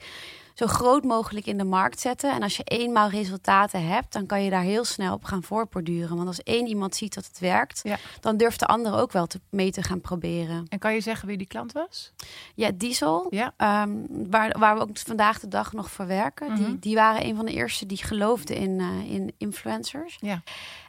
zo 0.55 0.67
groot 0.67 1.05
mogelijk 1.05 1.47
in 1.47 1.59
de 1.59 1.65
markt 1.65 2.01
zetten. 2.01 2.33
En 2.33 2.43
als 2.43 2.57
je 2.57 2.63
eenmaal 2.65 3.09
resultaten 3.09 3.87
hebt, 3.87 4.13
dan 4.13 4.27
kan 4.27 4.43
je 4.43 4.51
daar 4.51 4.63
heel 4.63 4.85
snel 4.85 5.15
op 5.15 5.25
gaan 5.25 5.43
voorborduren. 5.43 6.17
Want 6.17 6.29
als 6.29 6.43
één 6.43 6.67
iemand 6.67 6.95
ziet 6.97 7.15
dat 7.15 7.27
het 7.27 7.39
werkt, 7.39 7.81
Ja. 7.83 7.97
dan 8.21 8.37
durft 8.37 8.59
de 8.61 8.67
ander 8.67 8.95
ook 8.95 9.13
wel 9.13 9.27
te, 9.27 9.41
mee 9.51 9.71
te 9.71 9.83
gaan 9.83 10.01
proberen. 10.01 10.67
En 10.69 10.79
kan 10.79 10.95
je 10.95 11.01
zeggen 11.01 11.29
wie 11.29 11.37
die 11.37 11.47
klant 11.47 11.73
was? 11.73 12.13
Ja, 12.55 12.71
Diesel, 12.75 13.27
Ja. 13.31 13.53
ehm, 13.57 13.91
waar, 14.09 14.59
waar 14.59 14.75
we 14.75 14.81
ook 14.81 14.99
vandaag 14.99 15.41
de 15.41 15.49
dag 15.49 15.73
nog 15.73 15.91
voor 15.91 16.07
werken, 16.07 16.53
Mhm. 16.53 16.65
die, 16.65 16.79
die 16.79 16.95
waren 16.95 17.25
een 17.27 17.37
van 17.37 17.45
de 17.45 17.53
eerste 17.53 17.87
die 17.87 18.05
geloofden 18.05 18.57
in, 18.57 18.81
eh, 18.81 19.11
in 19.13 19.33
influencers. 19.39 20.17
Ja. 20.21 20.43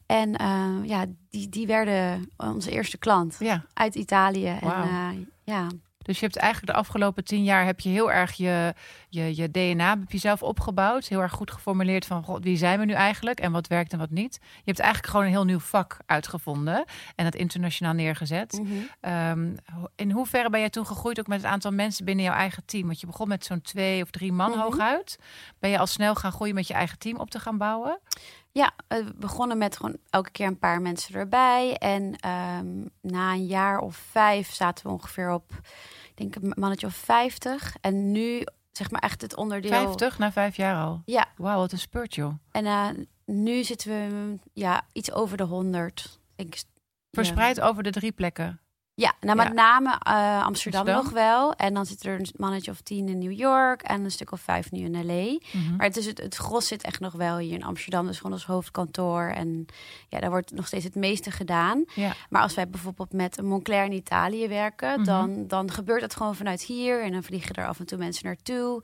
En 0.06 0.36
eh, 0.36 0.68
ja, 0.84 1.06
die, 1.30 1.50
die 1.50 1.68
werden 1.68 2.30
onze 2.38 2.72
eerste 2.72 2.98
klant 2.98 3.36
Ja. 3.40 3.66
uit 3.74 3.96
Italië. 3.96 4.58
Wauw. 4.62 4.84
En 4.84 4.90
eh, 4.90 5.10
ja, 5.44 5.68
Dus 6.06 6.20
je 6.20 6.26
hebt 6.26 6.38
eigenlijk 6.38 6.74
de 6.74 6.80
afgelopen 6.80 7.24
tien 7.24 7.44
jaar 7.44 7.66
heb 7.66 7.80
je 7.80 7.90
heel 7.90 8.12
erg 8.12 8.34
je, 8.34 8.74
je, 9.10 9.36
je 9.36 9.52
DNA 9.52 9.90
heb 9.90 10.12
je 10.12 10.18
zelf 10.18 10.44
opgebouwd. 10.44 11.08
Heel 11.08 11.22
erg 11.22 11.32
goed 11.32 11.52
geformuleerd 11.52 12.06
van 12.06 12.24
God, 12.24 12.44
wie 12.44 12.58
zijn 12.58 12.80
we 12.80 12.86
nu 12.86 12.94
eigenlijk 12.94 13.40
en 13.40 13.52
wat 13.52 13.68
werkt 13.68 13.94
en 13.94 14.00
wat 14.00 14.10
niet. 14.10 14.40
Je 14.42 14.62
hebt 14.66 14.80
eigenlijk 14.80 15.12
gewoon 15.12 15.26
een 15.26 15.32
heel 15.32 15.46
nieuw 15.46 15.60
vak 15.60 15.98
uitgevonden 16.06 16.86
en 17.16 17.26
het 17.26 17.36
internationaal 17.36 17.94
neergezet. 17.94 18.60
Mhm. 18.62 18.74
Ehm, 19.02 19.56
in 19.96 20.12
hoeverre 20.12 20.50
ben 20.50 20.60
jij 20.60 20.70
toen 20.70 20.86
gegroeid 20.86 21.20
ook 21.20 21.28
met 21.28 21.42
het 21.42 21.52
aantal 21.52 21.72
mensen 21.72 22.06
binnen 22.06 22.26
jouw 22.26 22.34
eigen 22.34 22.64
team? 22.66 22.86
Want 22.86 23.00
je 23.00 23.06
begon 23.08 23.28
met 23.28 23.46
zo'n 23.46 23.62
twee 23.62 24.02
of 24.02 24.10
drie 24.10 24.32
man 24.32 24.50
Mhm. 24.52 24.60
hooguit. 24.60 25.18
Ben 25.60 25.70
je 25.70 25.78
al 25.80 25.88
snel 25.88 26.16
gaan 26.16 26.32
groeien 26.32 26.56
met 26.56 26.68
je 26.68 26.74
eigen 26.74 27.00
team 27.00 27.18
op 27.18 27.30
te 27.30 27.40
gaan 27.40 27.58
bouwen? 27.58 28.00
Ja, 28.58 28.74
we 28.88 29.14
begonnen 29.16 29.58
met 29.58 29.78
gewoon 29.78 29.98
elke 30.10 30.32
keer 30.32 30.48
een 30.48 30.60
paar 30.60 30.82
mensen 30.82 31.16
erbij. 31.16 31.78
En 31.78 32.16
ehm, 32.16 32.86
na 33.02 33.32
een 33.32 33.46
jaar 33.46 33.80
of 33.80 33.96
vijf 33.96 34.54
zaten 34.54 34.86
we 34.86 34.92
ongeveer 34.92 35.32
op, 35.32 35.52
ik 36.10 36.18
denk 36.18 36.36
een 36.36 36.54
mannetje 36.56 36.88
of 36.88 36.96
vijftig. 36.96 37.76
En 37.82 38.12
nu, 38.12 38.44
zeg 38.72 38.92
maar 38.92 39.02
echt 39.02 39.22
het 39.22 39.36
onderdeel... 39.36 39.70
50 39.70 40.18
na 40.18 40.32
vijf 40.32 40.56
jaar 40.56 40.84
al. 40.84 41.02
Ja, 41.06 41.26
Wauw, 41.38 41.58
wat 41.58 41.72
een 41.72 41.78
spurt 41.78 42.16
joh. 42.16 42.34
en 42.52 42.66
eh, 42.66 42.90
nu 43.26 43.64
zitten 43.64 43.90
we 43.90 44.38
ja, 44.54 44.82
iets 44.92 45.12
over 45.12 45.38
de 45.38 45.44
honderd. 45.44 46.20
Verspreid 47.12 47.62
over 47.62 47.84
de 47.84 47.92
drie 47.92 48.12
plekken. 48.12 48.60
Ja, 48.98 49.14
nou 49.20 49.38
met 49.38 49.48
Ja. 49.48 49.54
name 49.54 49.90
eh, 49.90 50.46
Amsterdam, 50.46 50.46
Amsterdam. 50.80 50.96
nog 51.04 51.10
wel. 51.12 51.54
En 51.54 51.74
dan 51.74 51.86
zit 51.86 52.04
er 52.06 52.20
een 52.20 52.28
mannetje 52.38 52.72
of 52.72 52.82
tien 52.82 53.08
in 53.10 53.18
New 53.18 53.32
York 53.32 53.82
en 53.82 54.04
een 54.04 54.12
stuk 54.12 54.32
of 54.32 54.40
vijf 54.42 54.72
nu 54.72 54.80
in 54.80 55.06
LA. 55.06 55.38
Mhm. 55.54 55.76
Maar 55.76 55.86
het, 55.86 55.98
is 55.98 56.06
het, 56.06 56.18
het 56.22 56.36
gros 56.36 56.68
zit 56.68 56.84
echt 56.84 57.00
nog 57.00 57.14
wel 57.14 57.38
hier 57.38 57.54
in 57.54 57.64
Amsterdam. 57.64 58.06
Dus 58.08 58.18
gewoon 58.18 58.32
ons 58.32 58.46
hoofdkantoor. 58.46 59.28
En 59.36 59.66
ja, 60.10 60.20
daar 60.20 60.30
wordt 60.30 60.52
nog 60.52 60.68
steeds 60.68 60.84
het 60.84 60.96
meeste 60.96 61.32
gedaan. 61.32 61.84
Ja. 61.96 62.14
Maar 62.30 62.42
als 62.42 62.54
wij 62.54 62.70
bijvoorbeeld 62.70 63.14
met 63.14 63.42
Moncler 63.42 63.86
in 63.86 63.92
Italië 63.92 64.48
werken, 64.48 64.90
Mhm. 65.00 65.04
dan, 65.04 65.48
dan 65.48 65.72
gebeurt 65.72 66.02
dat 66.02 66.16
gewoon 66.16 66.36
vanuit 66.36 66.62
hier. 66.62 67.04
En 67.04 67.12
dan 67.12 67.24
vliegen 67.24 67.56
er 67.56 67.68
af 67.68 67.80
en 67.80 67.86
toe 67.86 67.98
mensen 67.98 68.26
naartoe. 68.26 68.84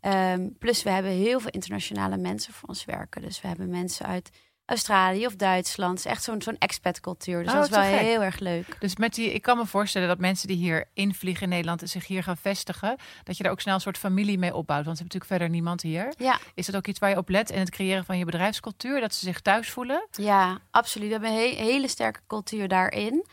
Ehm, 0.00 0.48
plus 0.58 0.82
we 0.82 0.90
hebben 0.90 1.10
heel 1.12 1.40
veel 1.40 1.50
internationale 1.50 2.16
mensen 2.16 2.52
voor 2.52 2.68
ons 2.68 2.84
werken. 2.84 3.22
Dus 3.22 3.40
we 3.40 3.48
hebben 3.48 3.68
mensen 3.70 4.06
uit 4.06 4.30
Australië 4.72 5.26
of 5.26 5.34
Duitsland. 5.36 5.96
Het 5.98 6.06
is 6.06 6.12
echt 6.12 6.22
zo'n 6.22 6.42
zo'n 6.42 6.56
expat-cultuur. 6.58 7.38
Dus 7.42 7.52
Oh, 7.52 7.54
dat 7.58 7.64
is 7.64 7.76
wel 7.76 7.82
gek. 7.90 8.00
heel 8.00 8.22
erg 8.22 8.38
leuk. 8.38 8.76
Dus 8.78 8.96
met 8.96 9.14
die, 9.14 9.32
ik 9.32 9.42
kan 9.42 9.56
me 9.56 9.66
voorstellen 9.66 10.08
dat 10.08 10.18
mensen 10.18 10.48
die 10.48 10.56
hier 10.56 10.84
invliegen 10.94 11.42
in 11.42 11.48
Nederland 11.48 11.82
en 11.82 11.88
zich 11.88 12.06
hier 12.06 12.22
gaan 12.22 12.36
vestigen, 12.36 12.96
dat 13.24 13.36
je 13.36 13.42
daar 13.42 13.52
ook 13.52 13.60
snel 13.60 13.74
een 13.74 13.80
soort 13.80 13.98
familie 13.98 14.38
mee 14.38 14.54
opbouwt. 14.54 14.84
Want 14.84 14.96
ze 14.96 15.02
hebben 15.02 15.20
natuurlijk 15.20 15.30
verder 15.30 15.48
niemand 15.48 15.82
hier. 15.82 16.14
Ja, 16.18 16.38
Is 16.54 16.66
dat 16.66 16.76
ook 16.76 16.86
iets 16.86 16.98
waar 16.98 17.10
je 17.10 17.16
op 17.16 17.28
let 17.28 17.50
in 17.50 17.58
het 17.58 17.70
creëren 17.70 18.04
van 18.04 18.18
je 18.18 18.24
bedrijfscultuur? 18.24 19.00
Dat 19.00 19.14
ze 19.14 19.24
zich 19.24 19.40
thuis 19.40 19.70
voelen? 19.70 20.06
ja 20.10 20.58
absoluut. 20.70 21.06
We 21.06 21.12
hebben 21.12 21.30
een 21.30 21.36
he- 21.56 21.62
hele 21.72 21.88
sterke 21.88 22.20
cultuur 22.26 22.68
daarin. 22.68 23.26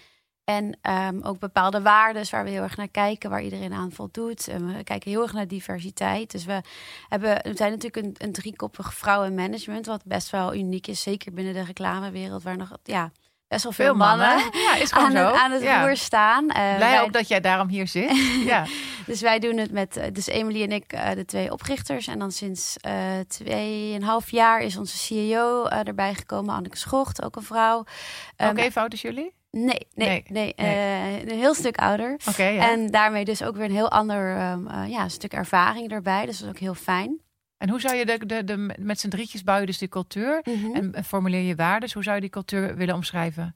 En 0.50 0.78
ehm, 0.82 1.20
ook 1.22 1.40
bepaalde 1.40 1.82
waarden 1.82 2.26
waar 2.32 2.44
we 2.44 2.50
heel 2.50 2.62
erg 2.64 2.78
naar 2.78 2.88
kijken, 2.88 3.30
waar 3.30 3.42
iedereen 3.44 3.74
aan 3.74 3.92
voldoet. 3.92 4.48
En 4.48 4.76
we 4.76 4.84
kijken 4.84 5.12
heel 5.12 5.22
erg 5.22 5.34
naar 5.34 5.48
diversiteit. 5.48 6.32
Dus 6.32 6.46
we, 6.46 6.62
hebben, 7.10 7.40
we 7.44 7.52
zijn 7.56 7.72
natuurlijk 7.72 8.06
een, 8.06 8.16
een 8.18 8.32
driekoppig 8.32 8.94
vrouwenmanagement, 8.94 9.86
wat 9.86 10.02
best 10.06 10.30
wel 10.30 10.56
uniek 10.56 10.88
is. 10.88 11.02
Zeker 11.02 11.34
binnen 11.34 11.54
de 11.54 11.64
reclamewereld, 11.64 12.44
waar 12.44 12.58
nog 12.58 12.72
ja, 12.84 13.12
best 13.48 13.64
wel 13.64 13.72
veel, 13.72 13.96
mannen, 13.96 14.38
Ja, 14.68 14.76
is 14.76 14.92
gewoon 14.92 15.06
aan, 15.08 15.12
zo. 15.12 15.26
het, 15.26 15.36
aan 15.36 15.52
het 15.52 15.62
ja. 15.62 15.82
roer 15.86 15.98
staan. 15.98 16.50
Eh, 16.50 16.76
Blij 16.76 16.78
wij- 16.78 17.02
ook 17.02 17.14
dat 17.14 17.28
jij 17.28 17.40
daarom 17.42 17.68
hier 17.68 17.88
zit. 17.88 18.18
ja. 18.52 18.66
Dus 19.06 19.22
wij 19.22 19.40
doen 19.40 19.58
het 19.58 19.72
met, 19.72 19.98
eh, 19.98 20.14
dus 20.14 20.28
Emily 20.28 20.64
en 20.64 20.72
ik, 20.72 20.94
eh, 20.94 21.12
de 21.12 21.26
twee 21.26 21.52
oprichters. 21.52 22.08
En 22.08 22.20
dan 22.20 22.32
sinds 22.32 22.78
eh 22.78 23.20
tweeënhalf 23.28 24.32
jaar 24.32 24.62
is 24.62 24.78
onze 24.78 24.98
CEO 24.98 25.66
erbij 25.66 26.14
gekomen, 26.14 26.56
Anneke 26.56 26.78
Schocht, 26.78 27.24
ook 27.24 27.36
een 27.36 27.44
vrouw. 27.44 27.78
Ook 27.80 27.86
Ehm, 28.36 28.58
even 28.58 28.82
oud 28.82 28.92
als 28.92 29.02
jullie? 29.02 29.38
Nee, 29.52 29.88
nee, 29.96 30.24
Nee, 30.28 30.54
eh, 30.54 31.20
een 31.22 31.38
heel 31.38 31.54
stuk 31.54 31.78
ouder. 31.78 32.20
Oké, 32.28 32.44
ja. 32.44 32.72
En 32.72 32.92
daarmee 32.92 33.26
dus 33.26 33.44
ook 33.44 33.56
weer 33.56 33.66
een 33.66 33.72
heel 33.72 33.92
ander 33.92 34.36
ehm, 34.36 34.68
eh, 34.68 34.90
ja, 34.90 35.10
stuk 35.10 35.34
ervaring 35.34 35.92
erbij. 35.92 36.26
Dus 36.26 36.38
dat 36.38 36.48
is 36.48 36.54
ook 36.54 36.60
heel 36.60 36.74
fijn. 36.74 37.20
En 37.58 37.70
hoe 37.70 37.80
zou 37.80 37.96
je 37.96 38.06
de, 38.06 38.26
de, 38.26 38.44
de, 38.44 38.76
met 38.80 39.00
z'n 39.00 39.10
drietjes 39.10 39.44
bouw 39.44 39.60
je 39.60 39.66
dus 39.66 39.78
die 39.78 39.88
cultuur 39.88 40.42
en, 40.74 40.94
en 40.94 41.04
formuleer 41.04 41.42
je 41.42 41.56
waarden. 41.56 41.90
Hoe 41.94 42.04
zou 42.04 42.16
je 42.16 42.22
die 42.22 42.30
cultuur 42.30 42.76
willen 42.76 42.96
omschrijven? 42.96 43.56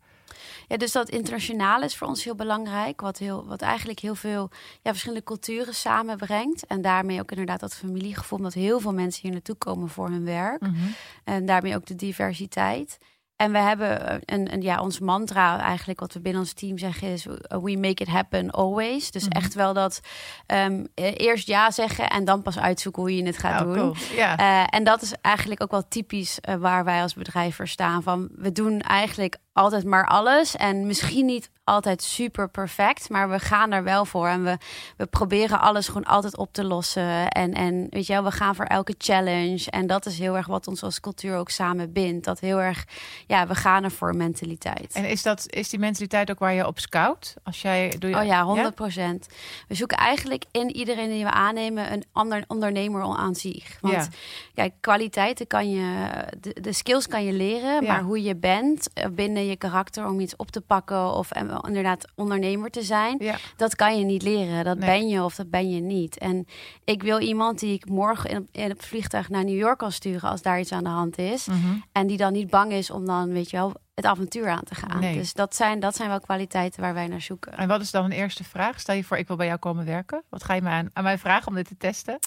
Ja, 0.67 0.77
dus 0.77 0.91
dat 0.91 1.09
internationale 1.09 1.85
is 1.85 1.95
voor 1.95 2.07
ons 2.07 2.23
heel 2.23 2.35
belangrijk. 2.35 3.01
Wat, 3.01 3.17
heel, 3.17 3.45
wat 3.45 3.61
eigenlijk 3.61 3.99
heel 3.99 4.15
veel 4.15 4.49
ja, 4.81 4.89
verschillende 4.91 5.23
culturen 5.23 5.73
samenbrengt. 5.73 6.65
En 6.65 6.81
daarmee 6.81 7.19
ook 7.19 7.31
inderdaad 7.31 7.59
dat 7.59 7.75
familiegevoel. 7.75 8.37
Omdat 8.37 8.53
heel 8.53 8.79
veel 8.79 8.93
mensen 8.93 9.21
hier 9.21 9.31
naartoe 9.31 9.55
komen 9.55 9.89
voor 9.89 10.09
hun 10.09 10.25
werk. 10.25 10.61
Mhm. 10.61 10.75
En 11.23 11.45
daarmee 11.45 11.75
ook 11.75 11.85
de 11.85 11.95
diversiteit. 11.95 12.97
En 13.35 13.51
we 13.51 13.57
hebben 13.57 14.21
een, 14.25 14.53
een, 14.53 14.61
ja, 14.61 14.79
ons 14.81 14.99
mantra 14.99 15.59
eigenlijk, 15.59 15.99
wat 15.99 16.13
we 16.13 16.19
binnen 16.19 16.41
ons 16.41 16.53
team 16.53 16.77
zeggen, 16.77 17.07
is 17.07 17.25
uh, 17.25 17.33
we 17.47 17.77
make 17.77 18.03
it 18.03 18.07
happen 18.07 18.51
always. 18.51 19.11
Dus 19.11 19.23
Mhm. 19.23 19.31
echt 19.31 19.53
wel 19.53 19.73
dat 19.73 19.99
ehm, 20.45 20.85
eh, 20.95 21.13
eerst 21.17 21.47
ja 21.47 21.71
zeggen 21.71 22.09
en 22.09 22.25
dan 22.25 22.41
pas 22.41 22.59
uitzoeken 22.59 23.01
hoe 23.01 23.15
je 23.15 23.25
het 23.25 23.37
gaat 23.37 23.61
Oh, 23.61 23.67
doen. 23.67 23.77
cool. 23.77 23.95
Ja. 24.15 24.37
Eh, 24.37 24.67
en 24.77 24.83
dat 24.83 25.01
is 25.01 25.13
eigenlijk 25.21 25.63
ook 25.63 25.71
wel 25.71 25.87
typisch 25.87 26.39
eh, 26.39 26.55
waar 26.55 26.83
wij 26.83 27.01
als 27.01 27.13
bedrijf 27.13 27.55
voor 27.55 27.67
staan. 27.67 28.03
Van 28.03 28.29
we 28.35 28.51
doen 28.51 28.79
eigenlijk 28.81 29.37
altijd 29.53 29.85
maar 29.85 30.07
alles. 30.07 30.55
En 30.55 30.87
misschien 30.87 31.25
niet 31.25 31.51
altijd 31.63 32.01
super 32.01 32.49
perfect, 32.49 33.09
maar 33.09 33.29
we 33.29 33.39
gaan 33.39 33.71
er 33.71 33.83
wel 33.83 34.05
voor. 34.05 34.27
En 34.27 34.43
we, 34.43 34.57
we 34.97 35.05
proberen 35.05 35.59
alles 35.59 35.87
gewoon 35.87 36.03
altijd 36.03 36.37
op 36.37 36.53
te 36.53 36.63
lossen. 36.63 37.29
En, 37.29 37.53
en 37.53 37.87
weet 37.89 38.05
je 38.07 38.13
wel, 38.13 38.23
we 38.23 38.31
gaan 38.31 38.55
voor 38.55 38.65
elke 38.65 38.95
challenge. 38.97 39.69
En 39.69 39.87
dat 39.87 40.05
is 40.05 40.19
heel 40.19 40.35
erg 40.35 40.47
wat 40.47 40.67
ons 40.67 40.83
als 40.83 40.99
cultuur 40.99 41.37
ook 41.37 41.49
samen 41.49 41.91
bindt. 41.91 42.25
Dat 42.25 42.39
heel 42.39 42.61
erg, 42.61 42.85
ja, 43.27 43.47
we 43.47 43.55
gaan 43.55 43.83
er 43.83 43.91
voor 43.91 44.15
mentaliteit. 44.15 44.93
En 44.93 45.05
is, 45.05 45.21
dat, 45.21 45.45
is 45.49 45.69
die 45.69 45.79
mentaliteit 45.79 46.31
ook 46.31 46.39
waar 46.39 46.53
je 46.53 46.67
op 46.67 46.79
scout? 46.79 47.35
Als 47.43 47.61
jij, 47.61 47.95
doe 47.99 48.09
je, 48.09 48.15
oh 48.17 48.25
ja, 48.25 48.43
100 48.43 48.75
procent. 48.75 49.27
We 49.67 49.75
zoeken 49.75 49.97
eigenlijk 49.97 50.45
in 50.51 50.75
iedereen 50.75 51.09
die 51.09 51.23
we 51.23 51.31
aannemen 51.31 51.91
een 51.93 52.03
ander 52.11 52.43
ondernemer 52.47 53.01
aan 53.01 53.35
zich. 53.35 53.77
Want 53.81 53.93
ja. 53.93 54.07
kijk, 54.53 54.73
kwaliteiten 54.79 55.47
kan 55.47 55.71
je, 55.71 56.09
de, 56.39 56.61
de 56.61 56.73
skills 56.73 57.07
kan 57.07 57.23
je 57.23 57.33
leren, 57.33 57.83
maar 57.83 58.01
hoe 58.01 58.21
je 58.23 58.35
bent 58.35 58.89
eh, 58.93 59.05
je 59.47 59.55
karakter 59.55 60.07
om 60.07 60.19
iets 60.19 60.35
op 60.35 60.51
te 60.51 60.61
pakken 60.61 61.13
of 61.13 61.33
inderdaad 61.67 62.11
ondernemer 62.15 62.69
te 62.69 62.81
zijn, 62.81 63.15
ja. 63.19 63.35
dat 63.55 63.75
kan 63.75 63.99
je 63.99 64.05
niet 64.05 64.21
leren. 64.21 64.63
Dat 64.63 64.79
ben 64.79 65.07
je 65.07 65.23
of 65.23 65.35
dat 65.35 65.49
ben 65.49 65.69
je 65.69 65.81
niet. 65.81 66.17
En 66.17 66.45
ik 66.83 67.03
wil 67.03 67.19
iemand 67.19 67.59
die 67.59 67.73
ik 67.73 67.89
morgen 67.89 68.29
in, 68.29 68.47
in 68.51 68.69
het 68.69 68.85
vliegtuig 68.85 69.29
naar 69.29 69.43
New 69.43 69.57
York 69.57 69.77
kan 69.77 69.91
sturen 69.91 70.29
als 70.29 70.41
daar 70.41 70.59
iets 70.59 70.71
aan 70.71 70.83
de 70.83 70.89
hand 70.89 71.17
is. 71.17 71.47
Mhm. 71.47 71.57
En 71.91 72.07
die 72.07 72.17
dan 72.17 72.33
niet 72.33 72.49
bang 72.49 72.71
is 72.71 72.89
om 72.89 73.05
dan, 73.05 73.31
weet 73.31 73.49
je 73.49 73.57
wel, 73.57 73.73
het 73.95 74.05
avontuur 74.05 74.49
aan 74.49 74.63
te 74.63 74.75
gaan. 74.75 74.99
Nee. 74.99 75.17
Dus 75.17 75.33
dat 75.33 75.55
zijn, 75.55 75.79
dat 75.79 75.95
zijn 75.95 76.09
wel 76.09 76.19
kwaliteiten 76.19 76.81
waar 76.81 76.93
wij 76.93 77.07
naar 77.07 77.21
zoeken. 77.21 77.57
En 77.57 77.67
wat 77.67 77.81
is 77.81 77.91
dan 77.91 78.05
een 78.05 78.11
eerste 78.11 78.43
vraag? 78.43 78.79
Stel 78.79 78.95
je 78.95 79.03
voor, 79.03 79.17
ik 79.17 79.27
wil 79.27 79.35
bij 79.35 79.45
jou 79.45 79.59
komen 79.59 79.85
werken. 79.85 80.23
Wat 80.29 80.43
ga 80.43 80.53
je 80.53 80.61
me 80.61 80.69
aan, 80.69 80.89
aan 80.93 81.03
mij 81.03 81.17
vragen 81.17 81.47
om 81.47 81.55
dit 81.55 81.67
te 81.67 81.77
testen? 81.77 82.19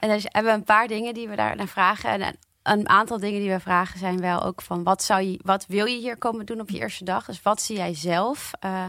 En 0.00 0.08
dus 0.08 0.22
hebben 0.28 0.52
we 0.52 0.58
een 0.58 0.64
paar 0.64 0.88
dingen 0.88 1.14
die 1.14 1.28
we 1.28 1.36
daar 1.36 1.56
naar 1.56 1.68
vragen. 1.68 2.10
En 2.10 2.36
een 2.66 2.88
aantal 2.88 3.18
dingen 3.18 3.40
die 3.40 3.50
we 3.50 3.60
vragen 3.60 3.98
zijn 3.98 4.20
wel 4.20 4.42
ook 4.42 4.62
van 4.62 4.82
wat 4.82 5.02
zou 5.02 5.22
je, 5.22 5.40
wat 5.42 5.66
wil 5.68 5.86
je 5.86 5.98
hier 5.98 6.16
komen 6.16 6.46
doen 6.46 6.60
op 6.60 6.70
je 6.70 6.78
eerste 6.78 7.04
dag? 7.04 7.24
Dus 7.24 7.42
wat 7.42 7.60
zie 7.60 7.76
jij 7.76 7.94
zelf? 7.94 8.50
Uh, 8.64 8.84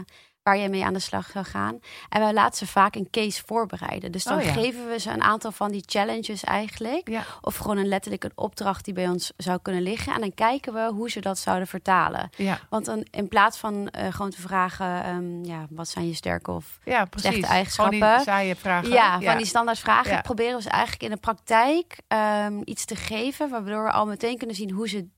waar 0.48 0.58
je 0.58 0.68
mee 0.68 0.84
aan 0.84 0.92
de 0.92 0.98
slag 0.98 1.30
zou 1.30 1.44
gaan. 1.44 1.78
En 2.08 2.26
we 2.26 2.32
laten 2.32 2.58
ze 2.58 2.66
vaak 2.66 2.94
een 2.94 3.08
case 3.10 3.42
voorbereiden. 3.46 4.12
Dus 4.12 4.24
dan 4.24 4.38
Oh 4.38 4.44
ja. 4.44 4.52
geven 4.52 4.88
we 4.88 4.98
ze 4.98 5.10
een 5.10 5.22
aantal 5.22 5.52
van 5.52 5.70
die 5.70 5.82
challenges 5.86 6.44
eigenlijk. 6.44 7.08
Ja. 7.08 7.24
Of 7.40 7.56
gewoon 7.56 7.76
een 7.76 7.88
letterlijk 7.88 8.24
een 8.24 8.32
opdracht 8.34 8.84
die 8.84 8.94
bij 8.94 9.08
ons 9.08 9.32
zou 9.36 9.58
kunnen 9.62 9.82
liggen. 9.82 10.14
En 10.14 10.20
dan 10.20 10.34
kijken 10.34 10.74
we 10.74 10.90
hoe 10.92 11.10
ze 11.10 11.20
dat 11.20 11.38
zouden 11.38 11.66
vertalen. 11.66 12.30
Ja, 12.36 12.60
Want 12.68 12.84
dan, 12.84 13.06
in 13.10 13.28
plaats 13.28 13.58
van 13.58 13.88
eh, 13.88 14.12
gewoon 14.12 14.30
te 14.30 14.40
vragen, 14.40 15.02
ehm, 15.04 15.44
ja, 15.44 15.66
wat 15.70 15.88
zijn 15.88 16.06
je 16.06 16.14
sterke 16.14 16.50
of 16.50 16.78
ja 16.84 17.04
precies. 17.04 17.28
Slechte 17.30 17.52
eigenschappen. 17.52 17.98
Gewoon 17.98 18.14
die 18.14 18.24
saaie 18.24 18.56
vragen. 18.56 18.90
ja, 18.90 19.20
van 19.20 19.36
die 19.36 19.46
standaard 19.46 19.78
vragen 19.78 20.22
proberen 20.22 20.56
we 20.56 20.62
ze 20.62 20.70
eigenlijk 20.70 21.02
in 21.02 21.10
de 21.10 21.16
praktijk 21.16 21.98
ehm, 22.08 22.60
iets 22.64 22.84
te 22.84 22.96
geven, 22.96 23.48
waardoor 23.48 23.84
we 23.84 23.90
al 23.90 24.06
meteen 24.06 24.38
kunnen 24.38 24.56
zien 24.56 24.70
hoe 24.70 24.88
ze 24.88 25.08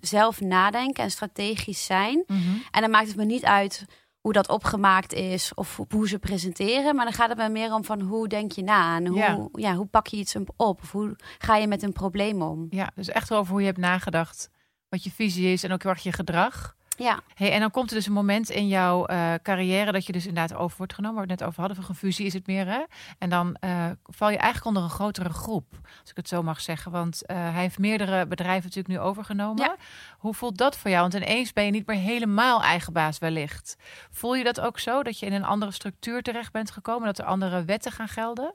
zelf 0.00 0.40
nadenken 0.40 1.04
en 1.04 1.10
strategisch 1.10 1.84
zijn. 1.84 2.24
Mhm. 2.26 2.40
En 2.70 2.80
dan 2.80 2.90
maakt 2.90 3.06
het 3.06 3.16
me 3.16 3.24
niet 3.24 3.44
uit 3.44 3.84
hoe 4.20 4.32
dat 4.32 4.48
opgemaakt 4.48 5.12
is 5.12 5.54
of 5.54 5.80
hoe- 5.88 6.08
ze 6.08 6.18
presenteren, 6.18 6.94
maar 6.94 7.04
dan 7.04 7.14
gaat 7.14 7.28
het 7.28 7.38
me 7.38 7.48
meer 7.48 7.74
om 7.74 7.84
van 7.84 8.00
hoe 8.00 8.28
denk 8.28 8.52
je 8.52 8.62
na 8.62 8.96
en 8.96 9.06
hoe, 9.06 9.18
Ja. 9.18 9.48
ja. 9.52 9.74
hoe 9.74 9.86
pak 9.86 10.06
je 10.06 10.16
iets 10.16 10.36
op 10.36 10.50
of 10.56 10.92
hoe 10.92 11.16
ga 11.38 11.56
je 11.56 11.66
met 11.66 11.82
een 11.82 11.92
probleem 11.92 12.42
om. 12.42 12.66
Ja, 12.70 12.90
dus 12.94 13.08
echt 13.08 13.32
over 13.32 13.50
hoe 13.50 13.60
je 13.60 13.66
hebt 13.66 13.78
nagedacht. 13.78 14.50
Wat 14.88 15.04
je 15.04 15.10
visie 15.10 15.52
is 15.52 15.62
en 15.64 15.72
ook 15.72 15.84
erg 15.84 16.02
je 16.02 16.12
gedrag. 16.12 16.76
Ja, 17.02 17.20
Hey, 17.34 17.52
en 17.52 17.60
dan 17.60 17.70
komt 17.70 17.90
er 17.90 17.96
dus 17.96 18.06
een 18.06 18.12
moment 18.12 18.50
in 18.50 18.68
jouw 18.68 19.06
eh, 19.06 19.34
carrière 19.42 19.92
dat 19.92 20.06
je 20.06 20.12
dus 20.12 20.26
inderdaad 20.26 20.58
over 20.58 20.76
wordt 20.76 20.94
genomen. 20.94 21.16
Waar 21.16 21.26
we 21.26 21.30
het 21.30 21.40
net 21.40 21.48
over 21.48 21.64
hadden, 21.64 21.84
van 21.84 21.94
fusie 21.94 22.26
is 22.26 22.32
het 22.32 22.46
meer. 22.46 22.66
Hè? 22.66 22.82
En 23.18 23.30
dan 23.30 23.54
eh, 23.54 23.90
val 24.04 24.30
je 24.30 24.36
eigenlijk 24.36 24.66
onder 24.66 24.82
een 24.82 24.96
grotere 24.96 25.28
groep, 25.28 25.78
als 26.00 26.10
ik 26.10 26.16
het 26.16 26.28
zo 26.28 26.42
mag 26.42 26.60
zeggen. 26.60 26.92
Want 26.92 27.26
eh, 27.26 27.36
hij 27.36 27.60
heeft 27.60 27.78
meerdere 27.78 28.26
bedrijven 28.26 28.62
natuurlijk 28.62 28.94
nu 28.94 28.98
overgenomen. 28.98 29.64
Ja. 29.64 29.76
Hoe 30.18 30.34
voelt 30.34 30.58
dat 30.58 30.76
voor 30.78 30.90
jou? 30.90 31.02
Want 31.02 31.24
ineens 31.24 31.52
ben 31.52 31.64
je 31.64 31.70
niet 31.70 31.86
meer 31.86 31.96
helemaal 31.96 32.62
eigen 32.62 32.92
baas 32.92 33.18
wellicht. 33.18 33.76
Voel 34.10 34.34
je 34.34 34.44
dat 34.44 34.60
ook 34.60 34.78
zo, 34.78 35.02
dat 35.02 35.18
je 35.18 35.26
in 35.26 35.32
een 35.32 35.44
andere 35.44 35.72
structuur 35.72 36.22
terecht 36.22 36.52
bent 36.52 36.70
gekomen? 36.70 37.06
Dat 37.06 37.18
er 37.18 37.24
andere 37.24 37.64
wetten 37.64 37.92
gaan 37.92 38.08
gelden? 38.08 38.54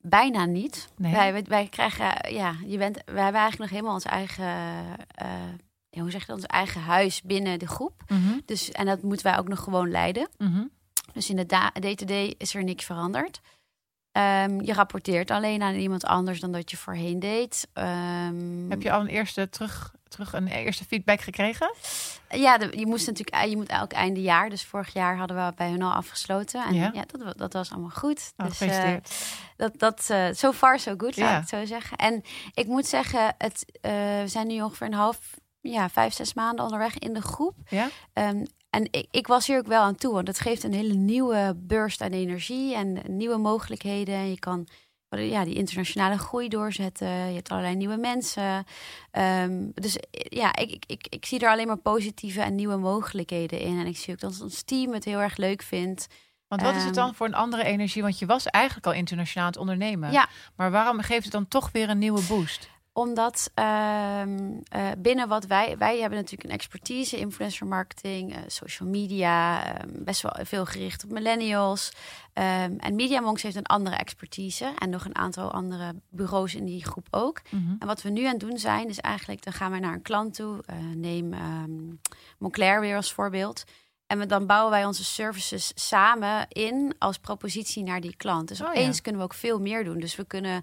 bijna 0.00 0.44
niet. 0.44 0.88
Nee. 0.96 1.12
Wij, 1.12 1.44
wij, 1.44 1.66
krijgen, 1.66 2.32
ja, 2.34 2.54
je 2.66 2.78
bent, 2.78 3.02
wij 3.04 3.22
hebben 3.22 3.40
eigenlijk 3.40 3.58
nog 3.58 3.70
helemaal 3.70 3.94
ons 3.94 4.04
eigen, 4.04 4.46
hoe 5.90 6.10
zeg 6.10 6.20
je 6.20 6.26
dat, 6.26 6.36
ons 6.36 6.46
eigen 6.46 6.80
huis 6.80 7.22
binnen 7.22 7.58
de 7.58 7.66
groep. 7.66 8.02
Mhm, 8.08 8.38
Dus, 8.44 8.70
en 8.70 8.86
dat 8.86 9.02
moeten 9.02 9.26
wij 9.26 9.38
ook 9.38 9.48
nog 9.48 9.60
gewoon 9.62 9.90
leiden. 9.90 10.28
mhm. 10.38 10.62
Dus 11.12 11.30
in 11.30 11.36
de 11.36 11.46
da- 11.46 11.70
day-to-day 11.80 12.34
is 12.38 12.54
er 12.54 12.64
niks 12.64 12.84
veranderd. 12.84 13.40
Ehm, 14.12 14.60
je 14.60 14.72
rapporteert 14.72 15.30
alleen 15.30 15.62
aan 15.62 15.74
iemand 15.74 16.04
anders 16.04 16.40
dan 16.40 16.52
dat 16.52 16.70
je 16.70 16.76
voorheen 16.76 17.18
deed. 17.20 17.68
Ehm, 17.72 18.68
Heb 18.70 18.82
je 18.82 18.92
al 18.92 19.00
een 19.00 19.06
eerste 19.06 19.48
terug, 19.48 19.94
terug 20.08 20.32
een 20.32 20.46
eerste 20.48 20.84
feedback 20.84 21.20
gekregen? 21.20 21.74
Ja, 22.30 22.58
de- 22.58 22.78
je 22.78 22.86
moest 22.86 23.06
natuurlijk 23.06 23.36
eh, 23.44 23.50
je 23.50 23.56
moet 23.56 23.68
elk 23.68 23.92
einde 23.92 24.22
jaar. 24.22 24.50
Dus 24.50 24.64
vorig 24.64 24.92
jaar 24.92 25.16
hadden 25.16 25.46
we 25.46 25.52
bij 25.56 25.70
hun 25.70 25.82
al 25.82 25.92
afgesloten. 25.92 26.64
En 26.66 26.74
Ja. 26.74 26.90
ja, 26.94 27.04
dat, 27.18 27.38
dat 27.38 27.52
was 27.52 27.70
allemaal 27.70 27.90
goed. 27.90 28.32
Oh, 28.36 28.46
dus 28.46 28.56
gefeliciteerd. 28.56 29.14
dat, 29.56 29.78
dat 29.78 30.06
eh 30.10 30.26
so 30.32 30.52
far 30.52 30.78
so 30.78 30.94
good, 30.96 31.14
Ja. 31.14 31.24
laat 31.24 31.34
ik 31.34 31.50
het 31.50 31.60
zo 31.60 31.64
zeggen. 31.74 31.96
En 31.96 32.22
ik 32.54 32.66
moet 32.66 32.86
zeggen, 32.86 33.34
het, 33.38 33.64
we 33.80 34.22
zijn 34.26 34.46
nu 34.46 34.60
ongeveer 34.62 34.86
een 34.86 34.92
half, 34.94 35.18
ja, 35.60 35.88
vijf, 35.88 36.14
zes 36.14 36.34
maanden 36.34 36.64
onderweg 36.64 36.98
in 36.98 37.12
de 37.12 37.22
groep. 37.22 37.54
ja? 37.68 37.88
Ehm, 38.12 38.44
en 38.70 38.88
ik, 38.90 39.06
ik 39.10 39.26
was 39.26 39.46
hier 39.46 39.58
ook 39.58 39.66
wel 39.66 39.82
aan 39.82 39.94
toe, 39.94 40.12
want 40.12 40.26
het 40.26 40.40
geeft 40.40 40.62
een 40.62 40.72
hele 40.72 40.94
nieuwe 40.94 41.54
burst 41.56 42.00
aan 42.00 42.10
energie 42.10 42.74
en 42.74 43.02
nieuwe 43.06 43.36
mogelijkheden. 43.36 44.30
Je 44.30 44.38
kan 44.38 44.68
ja, 45.08 45.44
die 45.44 45.54
internationale 45.54 46.18
groei 46.18 46.48
doorzetten. 46.48 47.08
Je 47.08 47.34
hebt 47.34 47.50
allerlei 47.50 47.76
nieuwe 47.76 47.96
mensen. 47.96 48.64
Ehm, 49.10 49.68
dus 49.74 49.96
ja, 50.10 50.56
ik, 50.56 50.70
ik, 50.70 50.84
ik, 50.86 51.06
ik 51.08 51.26
zie 51.26 51.38
er 51.38 51.50
alleen 51.50 51.66
maar 51.66 51.76
positieve 51.76 52.42
en 52.42 52.54
nieuwe 52.54 52.76
mogelijkheden 52.76 53.60
in. 53.60 53.78
En 53.78 53.86
ik 53.86 53.96
zie 53.96 54.12
ook 54.12 54.20
dat 54.20 54.40
ons 54.40 54.62
team 54.62 54.92
het 54.92 55.04
heel 55.04 55.20
erg 55.20 55.36
leuk 55.36 55.62
vindt. 55.62 56.06
Want 56.48 56.62
wat 56.62 56.74
is 56.74 56.84
het 56.84 56.96
Ehm, 56.96 57.04
dan 57.04 57.14
voor 57.14 57.26
een 57.26 57.34
andere 57.34 57.64
energie? 57.64 58.02
Want 58.02 58.18
je 58.18 58.26
was 58.26 58.46
eigenlijk 58.46 58.86
al 58.86 58.92
internationaal 58.92 59.46
aan 59.46 59.52
het 59.52 59.60
ondernemen. 59.60 60.12
Ja. 60.12 60.28
Maar 60.56 60.70
waarom 60.70 61.00
geeft 61.00 61.22
het 61.22 61.32
dan 61.32 61.48
toch 61.48 61.70
weer 61.72 61.88
een 61.88 61.98
nieuwe 61.98 62.22
boost? 62.28 62.70
Omdat 63.00 63.50
ehm, 63.54 64.52
eh, 64.68 64.88
binnen 64.98 65.28
wat 65.28 65.46
wij... 65.46 65.78
Wij 65.78 66.00
hebben 66.00 66.18
natuurlijk 66.18 66.48
een 66.48 66.54
expertise, 66.54 67.18
influencer 67.18 67.66
marketing, 67.66 68.34
eh, 68.34 68.38
social 68.46 68.88
media. 68.88 69.64
ehm, 69.64 70.04
best 70.04 70.22
wel 70.22 70.32
veel 70.42 70.66
gericht 70.66 71.04
op 71.04 71.10
millennials. 71.10 71.92
Ehm, 72.32 72.74
en 72.78 72.94
Media 72.94 73.20
Monks 73.20 73.42
heeft 73.42 73.56
een 73.56 73.66
andere 73.66 73.96
expertise. 73.96 74.72
En 74.78 74.90
nog 74.90 75.04
een 75.04 75.16
aantal 75.16 75.50
andere 75.50 75.94
bureaus 76.08 76.54
in 76.54 76.64
die 76.64 76.84
groep 76.84 77.06
ook. 77.10 77.40
Mhm. 77.50 77.74
En 77.78 77.86
wat 77.86 78.02
we 78.02 78.10
nu 78.10 78.24
aan 78.24 78.30
het 78.30 78.40
doen 78.40 78.58
zijn, 78.58 78.88
is 78.88 79.00
eigenlijk... 79.00 79.44
dan 79.44 79.52
gaan 79.52 79.72
we 79.72 79.78
naar 79.78 79.92
een 79.92 80.02
klant 80.02 80.34
toe. 80.34 80.62
eh, 80.66 80.76
neem 80.94 81.32
ehm, 81.32 81.94
Moncler 82.38 82.80
weer 82.80 82.96
als 82.96 83.12
voorbeeld. 83.12 83.64
En 84.10 84.18
we, 84.18 84.26
dan 84.26 84.46
bouwen 84.46 84.70
wij 84.70 84.84
onze 84.84 85.04
services 85.04 85.72
samen 85.74 86.46
in 86.48 86.94
als 86.98 87.18
propositie 87.18 87.82
naar 87.82 88.00
die 88.00 88.16
klant. 88.16 88.48
Dus 88.48 88.60
Oh 88.60 88.66
ja. 88.66 88.72
opeens 88.72 89.00
kunnen 89.00 89.20
we 89.20 89.26
ook 89.26 89.34
veel 89.34 89.58
meer 89.60 89.84
doen. 89.84 89.98
Dus 90.00 90.16
we 90.16 90.24
kunnen 90.24 90.62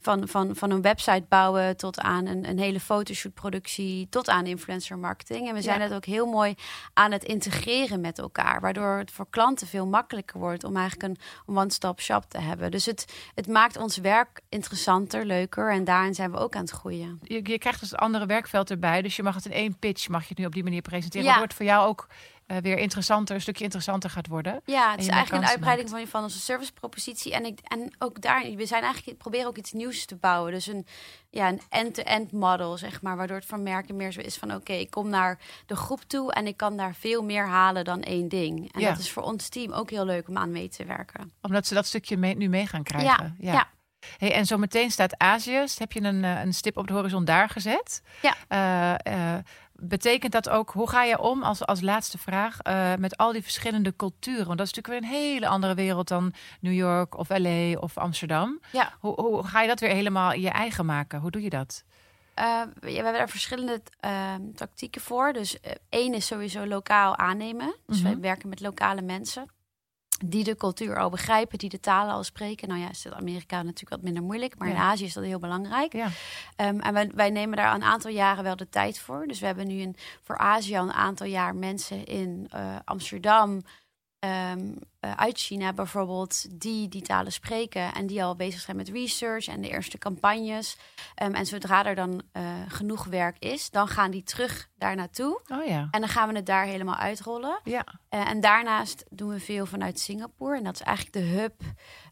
van, 0.00 0.28
van, 0.28 0.56
van 0.56 0.70
een 0.70 0.82
website 0.82 1.24
bouwen 1.28 1.76
tot 1.76 1.98
aan 2.00 2.26
een, 2.26 2.48
een 2.48 2.58
hele 2.58 2.80
fotoshootproductie, 2.80 4.08
tot 4.08 4.28
aan 4.28 4.46
influencer 4.46 4.98
marketing. 4.98 5.48
En 5.48 5.54
we 5.54 5.62
zijn 5.62 5.78
Ja. 5.78 5.84
het 5.84 5.94
ook 5.94 6.04
heel 6.04 6.26
mooi 6.26 6.54
aan 6.92 7.12
het 7.12 7.24
integreren 7.24 8.00
met 8.00 8.18
elkaar, 8.18 8.60
waardoor 8.60 8.98
het 8.98 9.10
voor 9.10 9.26
klanten 9.30 9.66
veel 9.66 9.86
makkelijker 9.86 10.38
wordt 10.38 10.64
om 10.64 10.76
eigenlijk 10.76 11.18
een 11.46 11.54
one-stop 11.56 12.00
shop 12.00 12.24
te 12.28 12.38
hebben. 12.40 12.70
Dus 12.70 12.86
het, 12.86 13.04
het 13.34 13.46
maakt 13.46 13.76
ons 13.76 13.96
werk 13.96 14.40
interessanter, 14.48 15.24
leuker 15.26 15.72
en 15.72 15.84
daarin 15.84 16.14
zijn 16.14 16.30
we 16.30 16.38
ook 16.38 16.54
aan 16.54 16.60
het 16.60 16.70
groeien. 16.70 17.18
Je, 17.22 17.40
je 17.42 17.58
krijgt 17.58 17.80
dus 17.80 17.90
het 17.90 18.00
andere 18.00 18.26
werkveld 18.26 18.70
erbij. 18.70 19.02
Dus 19.02 19.16
je 19.16 19.22
mag 19.22 19.34
het 19.34 19.44
in 19.44 19.52
één 19.52 19.78
pitch, 19.78 20.08
mag 20.08 20.22
je 20.22 20.28
het 20.28 20.38
nu 20.38 20.44
op 20.46 20.52
die 20.54 20.62
manier 20.64 20.82
presenteren. 20.82 21.26
Ja. 21.26 21.40
Het 21.40 21.54
voor 21.54 21.64
jou 21.64 21.88
ook 21.88 22.06
eh, 22.46 22.56
weer 22.56 22.78
interessanter, 22.78 23.34
een 23.34 23.40
stukje 23.40 23.64
interessanter 23.64 24.10
gaat 24.10 24.26
worden. 24.26 24.60
Ja, 24.64 24.90
het 24.90 25.00
is 25.00 25.08
eigenlijk 25.08 25.42
een 25.44 25.50
uitbreiding 25.50 25.88
van, 25.88 26.06
van 26.06 26.22
onze 26.22 26.40
servicepropositie. 26.40 27.32
En, 27.32 27.44
ik, 27.44 27.58
en 27.62 27.94
ook 27.98 28.20
daar, 28.20 28.42
we 28.54 28.66
zijn 28.66 28.82
eigenlijk 28.82 29.18
proberen 29.18 29.46
ook 29.46 29.56
iets 29.56 29.72
nieuws 29.72 30.04
te 30.04 30.16
bouwen. 30.16 30.52
Dus 30.52 30.66
een, 30.66 30.86
ja, 31.30 31.48
een 31.48 31.60
end-to-end 31.68 32.32
model, 32.32 32.78
zeg 32.78 33.02
maar. 33.02 33.16
Waardoor 33.16 33.36
het 33.36 33.46
voor 33.46 33.60
merken 33.60 33.96
meer 33.96 34.12
zo 34.12 34.20
is 34.20 34.36
van... 34.36 34.54
oké, 34.54 34.72
ik 34.72 34.90
kom 34.90 35.08
naar 35.08 35.38
de 35.66 35.76
groep 35.76 36.02
toe 36.02 36.32
en 36.32 36.46
ik 36.46 36.56
kan 36.56 36.76
daar 36.76 36.94
veel 36.94 37.22
meer 37.22 37.46
halen 37.46 37.84
dan 37.84 38.02
één 38.02 38.28
ding. 38.28 38.72
En 38.72 38.80
Ja. 38.80 38.88
dat 38.90 38.98
is 38.98 39.10
voor 39.10 39.22
ons 39.22 39.48
team 39.48 39.72
ook 39.72 39.90
heel 39.90 40.04
leuk 40.04 40.28
om 40.28 40.38
aan 40.38 40.52
mee 40.52 40.68
te 40.68 40.84
werken. 40.84 41.32
Omdat 41.42 41.66
ze 41.66 41.74
dat 41.74 41.86
stukje 41.86 42.16
mee, 42.16 42.36
nu 42.36 42.48
mee 42.48 42.66
gaan 42.66 42.82
krijgen. 42.82 43.36
Ja, 43.38 43.52
ja. 43.52 43.68
Hey, 44.18 44.32
en 44.32 44.46
zo 44.46 44.56
meteen 44.56 44.90
staat 44.90 45.18
Azië. 45.18 45.64
Heb 45.78 45.92
je 45.92 46.02
een, 46.02 46.24
eh, 46.24 46.40
een 46.40 46.54
stip 46.54 46.76
op 46.76 46.86
de 46.86 46.92
horizon 46.92 47.24
daar 47.24 47.48
gezet? 47.48 48.02
Ja. 48.22 48.34
Eh, 49.02 49.34
betekent 49.80 50.32
dat 50.32 50.48
ook, 50.48 50.70
hoe 50.70 50.88
ga 50.88 51.02
je 51.02 51.18
om 51.18 51.42
als, 51.42 51.66
als 51.66 51.80
laatste 51.80 52.18
vraag 52.18 52.60
eh, 52.60 52.94
met 52.98 53.16
al 53.16 53.32
die 53.32 53.42
verschillende 53.42 53.96
culturen? 53.96 54.46
Want 54.46 54.58
dat 54.58 54.66
is 54.66 54.72
natuurlijk 54.72 55.04
weer 55.04 55.10
een 55.12 55.16
hele 55.18 55.48
andere 55.48 55.74
wereld 55.74 56.08
dan 56.08 56.32
New 56.60 56.72
York 56.74 57.18
of 57.18 57.28
LA 57.28 57.72
of 57.78 57.98
Amsterdam. 57.98 58.60
Ja. 58.72 58.92
Hoe, 59.00 59.20
hoe 59.20 59.46
ga 59.46 59.60
je 59.60 59.68
dat 59.68 59.80
weer 59.80 59.90
helemaal 59.90 60.32
je 60.32 60.48
eigen 60.50 60.86
maken? 60.86 61.20
Hoe 61.20 61.30
doe 61.30 61.42
je 61.42 61.50
dat? 61.50 61.84
Eh, 62.34 62.44
ja, 62.44 62.68
we 62.80 62.92
hebben 62.92 63.12
daar 63.12 63.28
verschillende 63.28 63.82
eh, 64.00 64.34
tactieken 64.54 65.00
voor. 65.00 65.32
Dus 65.32 65.60
eh, 65.60 65.72
één 65.88 66.14
is 66.14 66.26
sowieso 66.26 66.66
lokaal 66.66 67.16
aannemen. 67.16 67.74
Dus 67.86 67.96
Mhm. 68.02 68.08
wij 68.12 68.20
werken 68.20 68.48
met 68.48 68.60
lokale 68.60 69.02
mensen. 69.02 69.46
Die 70.24 70.44
de 70.44 70.56
cultuur 70.56 70.98
al 70.98 71.10
begrijpen, 71.10 71.58
die 71.58 71.68
de 71.68 71.80
talen 71.80 72.14
al 72.14 72.24
spreken. 72.24 72.68
Nou 72.68 72.80
ja, 72.80 72.90
is 72.90 73.04
in 73.04 73.14
Amerika 73.14 73.56
natuurlijk 73.56 73.90
wat 73.90 74.02
minder 74.02 74.22
moeilijk, 74.22 74.58
maar 74.58 74.68
in 74.68 74.76
Azië 74.76 75.04
is 75.04 75.12
dat 75.12 75.24
heel 75.24 75.38
belangrijk. 75.38 75.92
Ja. 75.92 76.06
Um, 76.56 76.80
en 76.80 76.92
wij, 76.92 77.10
wij, 77.14 77.30
nemen 77.30 77.56
daar 77.56 77.74
een 77.74 77.82
aantal 77.82 78.10
jaren 78.10 78.44
wel 78.44 78.56
de 78.56 78.68
tijd 78.68 78.98
voor. 78.98 79.26
Dus 79.26 79.40
we 79.40 79.46
hebben 79.46 79.66
nu 79.66 79.82
een, 79.82 79.96
voor 80.22 80.38
Azië 80.38 80.76
al 80.76 80.84
een 80.84 80.92
aantal 80.92 81.26
jaar 81.26 81.54
mensen 81.54 82.04
in 82.04 82.50
uh, 82.54 82.76
Amsterdam, 82.84 83.62
um, 84.20 84.78
uit 85.00 85.38
China 85.38 85.72
bijvoorbeeld, 85.72 86.60
die 86.60 86.88
die 86.88 87.02
talen 87.02 87.32
spreken 87.32 87.94
en 87.94 88.06
die 88.06 88.24
al 88.24 88.36
bezig 88.36 88.60
zijn 88.60 88.76
met 88.76 88.88
research 88.88 89.46
en 89.46 89.60
de 89.60 89.68
eerste 89.68 89.98
campagnes. 89.98 90.76
Um, 91.22 91.34
en 91.34 91.46
zodra 91.46 91.84
er 91.84 91.94
dan 91.94 92.22
uh, 92.32 92.42
genoeg 92.68 93.04
werk 93.04 93.36
is, 93.38 93.70
dan 93.70 93.88
gaan 93.88 94.10
die 94.10 94.22
terug 94.22 94.68
daar 94.78 94.96
naartoe. 94.96 95.40
Oh 95.48 95.64
ja. 95.64 95.88
En 95.90 96.00
dan 96.00 96.08
gaan 96.08 96.28
we 96.28 96.34
het 96.34 96.46
daar 96.46 96.64
helemaal 96.64 96.94
uitrollen. 96.96 97.60
Ja. 97.64 97.86
Uh, 98.10 98.28
en 98.30 98.40
daarnaast 98.40 99.04
doen 99.10 99.28
we 99.28 99.40
veel 99.40 99.66
vanuit 99.66 100.00
Singapore. 100.00 100.56
En 100.56 100.64
dat 100.64 100.74
is 100.74 100.80
eigenlijk 100.80 101.16
de 101.16 101.32
hub 101.32 101.62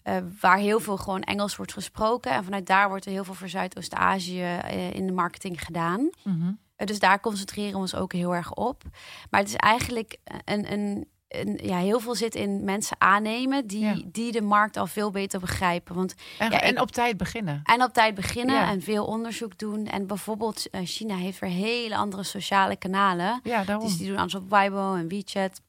uh, 0.05 0.17
waar 0.41 0.59
heel 0.59 0.81
veel 0.81 0.97
gewoon 0.97 1.23
Engels 1.23 1.57
wordt 1.57 1.73
gesproken. 1.73 2.33
En 2.33 2.45
vanuit 2.45 2.67
daar 2.67 2.89
wordt 2.89 3.05
er 3.05 3.13
heel 3.13 3.25
veel 3.25 3.35
voor 3.35 3.49
Zuidoost-Azië 3.49 4.59
in 4.93 5.07
de 5.07 5.13
marketing 5.13 5.65
gedaan. 5.65 6.01
Mm 6.01 6.11
-hmm. 6.23 6.59
dus 6.77 6.99
daar 6.99 7.21
concentreren 7.21 7.73
we 7.73 7.79
ons 7.79 7.95
ook 7.95 8.13
heel 8.13 8.35
erg 8.35 8.53
op. 8.53 8.83
Maar 9.31 9.41
het 9.41 9.49
is 9.49 9.57
eigenlijk 9.57 10.17
een, 10.45 10.73
een 10.73 11.09
ja, 11.57 11.77
heel 11.79 12.01
veel 12.01 12.15
zit 12.15 12.35
in 12.35 12.65
mensen 12.65 12.97
aannemen 13.01 13.67
die, 13.67 13.81
Ja. 13.85 13.97
die 14.07 14.33
de 14.33 14.41
markt 14.43 14.77
al 14.77 14.87
veel 14.87 15.11
beter 15.11 15.41
begrijpen. 15.41 15.95
Want, 15.95 16.15
En, 16.39 16.51
ja, 16.51 16.61
en 16.61 16.81
op 16.81 16.91
tijd 16.93 17.17
beginnen. 17.17 17.61
en 17.65 17.83
op 17.83 17.93
tijd 17.93 18.15
beginnen 18.15 18.55
Ja. 18.55 18.69
en 18.69 18.83
veel 18.83 19.05
onderzoek 19.05 19.59
doen. 19.59 19.87
En 19.87 20.07
bijvoorbeeld 20.07 20.71
eh, 20.71 20.81
China 20.85 21.17
heeft 21.17 21.39
weer 21.39 21.51
hele 21.51 21.97
andere 21.97 22.23
sociale 22.23 22.77
kanalen. 22.77 23.41
Ja, 23.43 23.65
daarom. 23.65 23.87
Dus 23.87 23.97
die 23.97 24.07
doen 24.09 24.17
alles 24.17 24.35
op 24.35 24.51
Weibo 24.51 24.95
en 24.95 25.09
WeChat. 25.09 25.61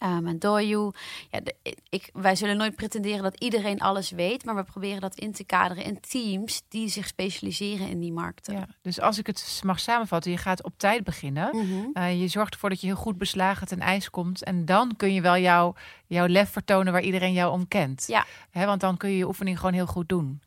Ehm, 0.00 0.26
en. 0.26 0.92
Ja, 1.30 1.40
de- 1.40 1.54
ik, 1.88 2.10
wij 2.12 2.36
zullen 2.36 2.56
nooit 2.56 2.76
pretenderen 2.76 3.22
dat 3.22 3.40
iedereen 3.40 3.80
alles 3.80 4.10
weet. 4.10 4.44
Maar 4.44 4.56
we 4.56 4.62
proberen 4.62 5.00
dat 5.00 5.14
in 5.14 5.32
te 5.32 5.44
kaderen 5.44 5.84
in 5.84 6.00
teams 6.00 6.62
die 6.68 6.88
zich 6.88 7.06
specialiseren 7.06 7.88
in 7.88 8.00
die 8.00 8.12
markten. 8.12 8.54
Ja. 8.54 8.66
Dus 8.82 9.00
als 9.00 9.18
ik 9.18 9.26
het 9.26 9.60
mag 9.64 9.80
samenvatten, 9.80 10.30
je 10.30 10.36
gaat 10.36 10.62
op 10.62 10.72
tijd 10.76 11.04
beginnen. 11.04 11.56
Mhm. 11.56 11.88
Eh, 11.92 12.20
je 12.20 12.28
zorgt 12.28 12.52
ervoor 12.54 12.68
dat 12.70 12.80
je 12.80 12.86
heel 12.86 12.96
goed 12.96 13.18
beslagen 13.18 13.66
ten 13.66 13.80
ijs 13.80 14.10
komt. 14.10 14.44
En 14.44 14.64
dan 14.64 14.96
kun 14.96 15.14
je 15.14 15.20
wel 15.20 15.36
jouw, 15.38 15.74
jouw 16.06 16.26
lef 16.26 16.50
vertonen 16.50 16.92
waar 16.92 17.02
iedereen 17.02 17.32
jou 17.32 17.52
om 17.52 17.68
kent. 17.68 18.04
Ja. 18.06 18.26
Hè, 18.50 18.66
want 18.66 18.80
dan 18.80 18.96
kun 18.96 19.10
je 19.10 19.16
je 19.16 19.26
oefening 19.26 19.56
gewoon 19.58 19.74
heel 19.74 19.86
goed 19.86 20.08
doen. 20.08 20.40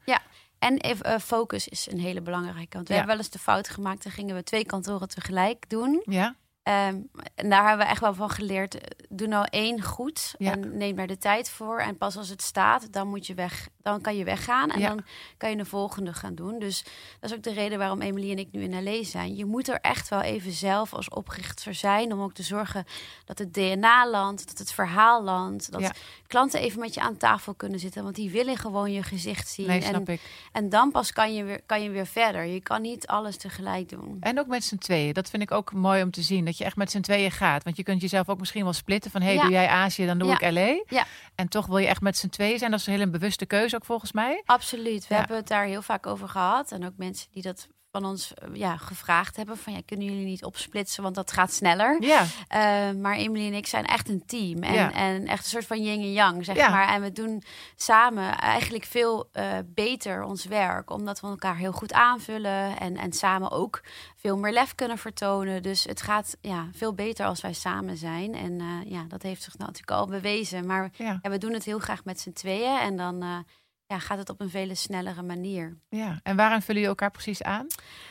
En 0.60 0.78
even, 0.78 1.06
eh, 1.06 1.20
focus 1.20 1.68
is 1.68 1.92
een 1.92 2.00
hele 2.00 2.22
belangrijke. 2.22 2.76
Want 2.76 2.88
we 2.88 2.94
Ja. 2.94 3.00
hebben 3.00 3.16
wel 3.18 3.26
eens 3.26 3.34
de 3.34 3.40
fout 3.40 3.70
gemaakt. 3.70 4.04
Dan 4.04 4.12
gingen 4.12 4.36
we 4.36 4.44
twee 4.44 4.66
kantoren 4.66 5.08
tegelijk 5.08 5.70
doen. 5.70 6.02
Ja? 6.06 6.36
Ehm, 6.64 6.98
en 7.36 7.50
daar 7.50 7.68
hebben 7.68 7.86
we 7.86 7.92
echt 7.92 8.02
wel 8.02 8.14
van 8.14 8.30
geleerd. 8.30 8.76
eh, 8.76 8.82
Doe 9.10 9.28
nou 9.28 9.48
één 9.50 9.82
goed 9.82 10.36
Ja. 10.38 10.52
en 10.52 10.78
neem 10.78 10.96
daar 10.96 11.08
de 11.08 11.18
tijd 11.18 11.50
voor. 11.50 11.80
En 11.80 11.98
pas 11.98 12.18
als 12.18 12.30
het 12.30 12.42
staat, 12.42 12.94
dan 12.94 13.08
moet 13.08 13.28
je 13.28 13.34
weg. 13.34 13.68
Dan 13.82 14.02
kan 14.02 14.16
je 14.18 14.24
weggaan 14.24 14.70
en 14.72 14.80
Ja. 14.80 14.88
dan 14.88 15.02
kan 15.38 15.50
je 15.50 15.56
de 15.58 15.66
volgende 15.66 16.14
gaan 16.14 16.36
doen. 16.36 16.60
Dus 16.60 16.84
dat 17.20 17.30
is 17.30 17.36
ook 17.36 17.44
de 17.44 17.54
reden 17.54 17.78
waarom 17.78 18.02
Emily 18.02 18.32
en 18.32 18.38
ik 18.40 18.48
nu 18.52 18.62
in 18.64 18.84
LA 18.84 19.04
zijn. 19.04 19.36
Je 19.36 19.46
moet 19.46 19.68
er 19.68 19.80
echt 19.82 20.10
wel 20.10 20.22
even 20.22 20.52
zelf 20.52 20.94
als 20.94 21.10
oprichter 21.10 21.74
zijn 21.74 22.14
om 22.14 22.22
ook 22.22 22.34
te 22.34 22.44
zorgen 22.44 22.86
dat 23.26 23.38
het 23.38 23.54
DNA 23.54 24.10
landt, 24.10 24.48
dat 24.48 24.58
het 24.58 24.72
verhaal 24.74 25.24
landt, 25.24 25.72
dat 25.72 25.82
Ja. 25.82 25.92
klanten 26.28 26.60
even 26.60 26.80
met 26.80 26.94
je 26.94 27.02
aan 27.02 27.18
tafel 27.18 27.54
kunnen 27.54 27.80
zitten, 27.80 28.04
want 28.04 28.16
die 28.16 28.30
willen 28.32 28.58
gewoon 28.58 28.92
je 28.92 29.04
gezicht 29.04 29.48
zien. 29.48 29.68
Nee, 29.68 29.82
en, 29.82 29.88
snap 29.88 30.10
ik. 30.10 30.22
en 30.52 30.70
dan 30.70 30.92
pas 30.92 31.12
kan 31.12 31.34
je 31.34 31.44
weer, 31.44 31.62
kan 31.66 31.82
je 31.84 31.90
weer 31.90 32.08
verder. 32.08 32.46
Je 32.46 32.62
kan 32.62 32.82
niet 32.82 33.08
alles 33.08 33.38
tegelijk 33.38 33.90
doen. 33.90 34.18
En 34.20 34.40
ook 34.40 34.48
met 34.48 34.64
z'n 34.64 34.78
tweeën. 34.78 35.14
Dat 35.14 35.30
vind 35.30 35.44
ik 35.44 35.52
ook 35.52 35.74
mooi 35.74 36.04
om 36.04 36.12
te 36.12 36.22
zien. 36.22 36.48
Dat 36.54 36.62
je 36.62 36.68
echt 36.68 36.78
met 36.78 36.92
z'n 36.92 37.00
tweeën 37.02 37.32
gaat. 37.32 37.64
Want 37.64 37.78
je 37.78 37.84
kunt 37.84 38.02
jezelf 38.02 38.30
ook 38.30 38.40
misschien 38.40 38.64
wel 38.64 38.74
splitten. 38.74 39.12
Van, 39.12 39.22
hey, 39.22 39.34
Ja. 39.34 39.42
doe 39.42 39.52
jij 39.52 39.68
Azië, 39.68 40.06
dan 40.06 40.18
doe 40.18 40.28
Ja. 40.28 40.40
ik 40.40 40.52
LA. 40.52 40.84
Ja. 40.98 41.06
En 41.36 41.48
toch 41.50 41.66
wil 41.66 41.78
je 41.78 41.88
echt 41.88 42.02
met 42.02 42.18
z'n 42.18 42.30
tweeën 42.30 42.58
zijn. 42.58 42.72
Dat 42.72 42.80
is 42.80 42.86
een 42.88 42.94
hele 42.94 43.10
bewuste 43.10 43.46
keuze 43.46 43.76
ook 43.76 43.86
volgens 43.86 44.12
mij. 44.12 44.42
Absoluut. 44.46 45.08
We 45.08 45.16
hebben 45.16 45.36
het 45.36 45.48
daar 45.48 45.66
heel 45.66 45.82
vaak 45.82 46.06
over 46.08 46.28
gehad. 46.30 46.72
En 46.72 46.86
ook 46.86 46.94
mensen 46.98 47.28
die 47.32 47.44
dat 47.44 47.68
van 47.94 48.06
ons 48.06 48.34
eh, 48.34 48.50
ja, 48.54 48.78
gevraagd 48.78 49.36
hebben. 49.36 49.58
Van 49.58 49.74
ja, 49.74 49.80
kunnen 49.86 50.06
jullie 50.06 50.26
niet 50.26 50.44
opsplitsen, 50.44 51.04
want 51.04 51.16
dat 51.16 51.32
gaat 51.32 51.54
sneller. 51.54 52.02
Ja, 52.04 52.26
Eh, 52.48 52.92
maar 52.92 53.16
Emily 53.16 53.46
en 53.48 53.54
ik 53.54 53.68
zijn 53.68 53.86
echt 53.86 54.10
een 54.10 54.26
team. 54.26 54.64
En, 54.64 54.74
Ja. 54.74 54.92
en 54.92 55.28
echt 55.28 55.44
een 55.44 55.50
soort 55.50 55.66
van 55.66 55.84
yin 55.84 56.00
en 56.00 56.12
yang, 56.14 56.46
zeg 56.46 56.56
Ja. 56.56 56.70
maar. 56.70 56.88
En 56.88 57.02
we 57.02 57.12
doen 57.12 57.44
samen 57.76 58.38
eigenlijk 58.38 58.84
veel 58.84 59.30
eh, 59.32 59.58
beter 59.66 60.24
ons 60.24 60.46
werk. 60.46 60.90
Omdat 60.92 61.20
we 61.20 61.28
elkaar 61.28 61.56
heel 61.58 61.72
goed 61.72 61.94
aanvullen. 61.94 62.80
En, 62.80 62.98
en 62.98 63.14
samen 63.14 63.52
ook 63.52 63.82
veel 64.16 64.38
meer 64.38 64.52
lef 64.54 64.76
kunnen 64.76 64.98
vertonen. 64.98 65.62
Dus 65.64 65.84
het 65.84 66.02
gaat 66.02 66.38
ja, 66.42 66.68
veel 66.72 66.94
beter 66.94 67.26
als 67.26 67.42
wij 67.42 67.54
samen 67.54 67.98
zijn. 67.98 68.36
En 68.36 68.62
ja, 68.86 69.04
dat 69.08 69.22
heeft 69.22 69.44
zich 69.44 69.58
natuurlijk 69.58 69.92
al 69.92 70.08
bewezen. 70.08 70.66
Maar 70.66 70.90
ja, 70.98 71.20
we 71.22 71.38
doen 71.38 71.54
het 71.54 71.64
heel 71.64 71.80
graag 71.80 72.04
met 72.06 72.20
z'n 72.20 72.32
tweeën. 72.34 72.80
En 72.80 72.98
dan 72.98 73.46
ja, 73.94 74.00
gaat 74.00 74.18
het 74.18 74.30
op 74.30 74.40
een 74.42 74.50
vele 74.50 74.76
snellere 74.76 75.22
manier. 75.22 75.78
ja. 75.90 76.20
En 76.24 76.36
waarin 76.36 76.60
vullen 76.62 76.82
jullie 76.82 76.88
elkaar 76.88 77.12
precies 77.12 77.44
aan? 77.44 77.68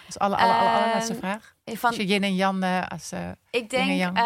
Als 0.07 0.18
alle, 0.18 0.37
alle, 0.37 0.53
alle, 0.53 0.68
allerlaatste 0.68 1.12
Ehm, 1.12 1.21
vraag. 1.21 1.55
Van, 1.64 1.88
Als 1.88 1.97
je 1.99 2.07
Yin 2.07 2.23
en 2.23 2.35
Jan 2.35 2.62
eh, 2.62 2.87
als... 2.88 3.12
eh, 3.12 3.31
ik 3.51 3.71
denk, 3.71 3.90
yang. 3.90 4.16
eh, 4.16 4.25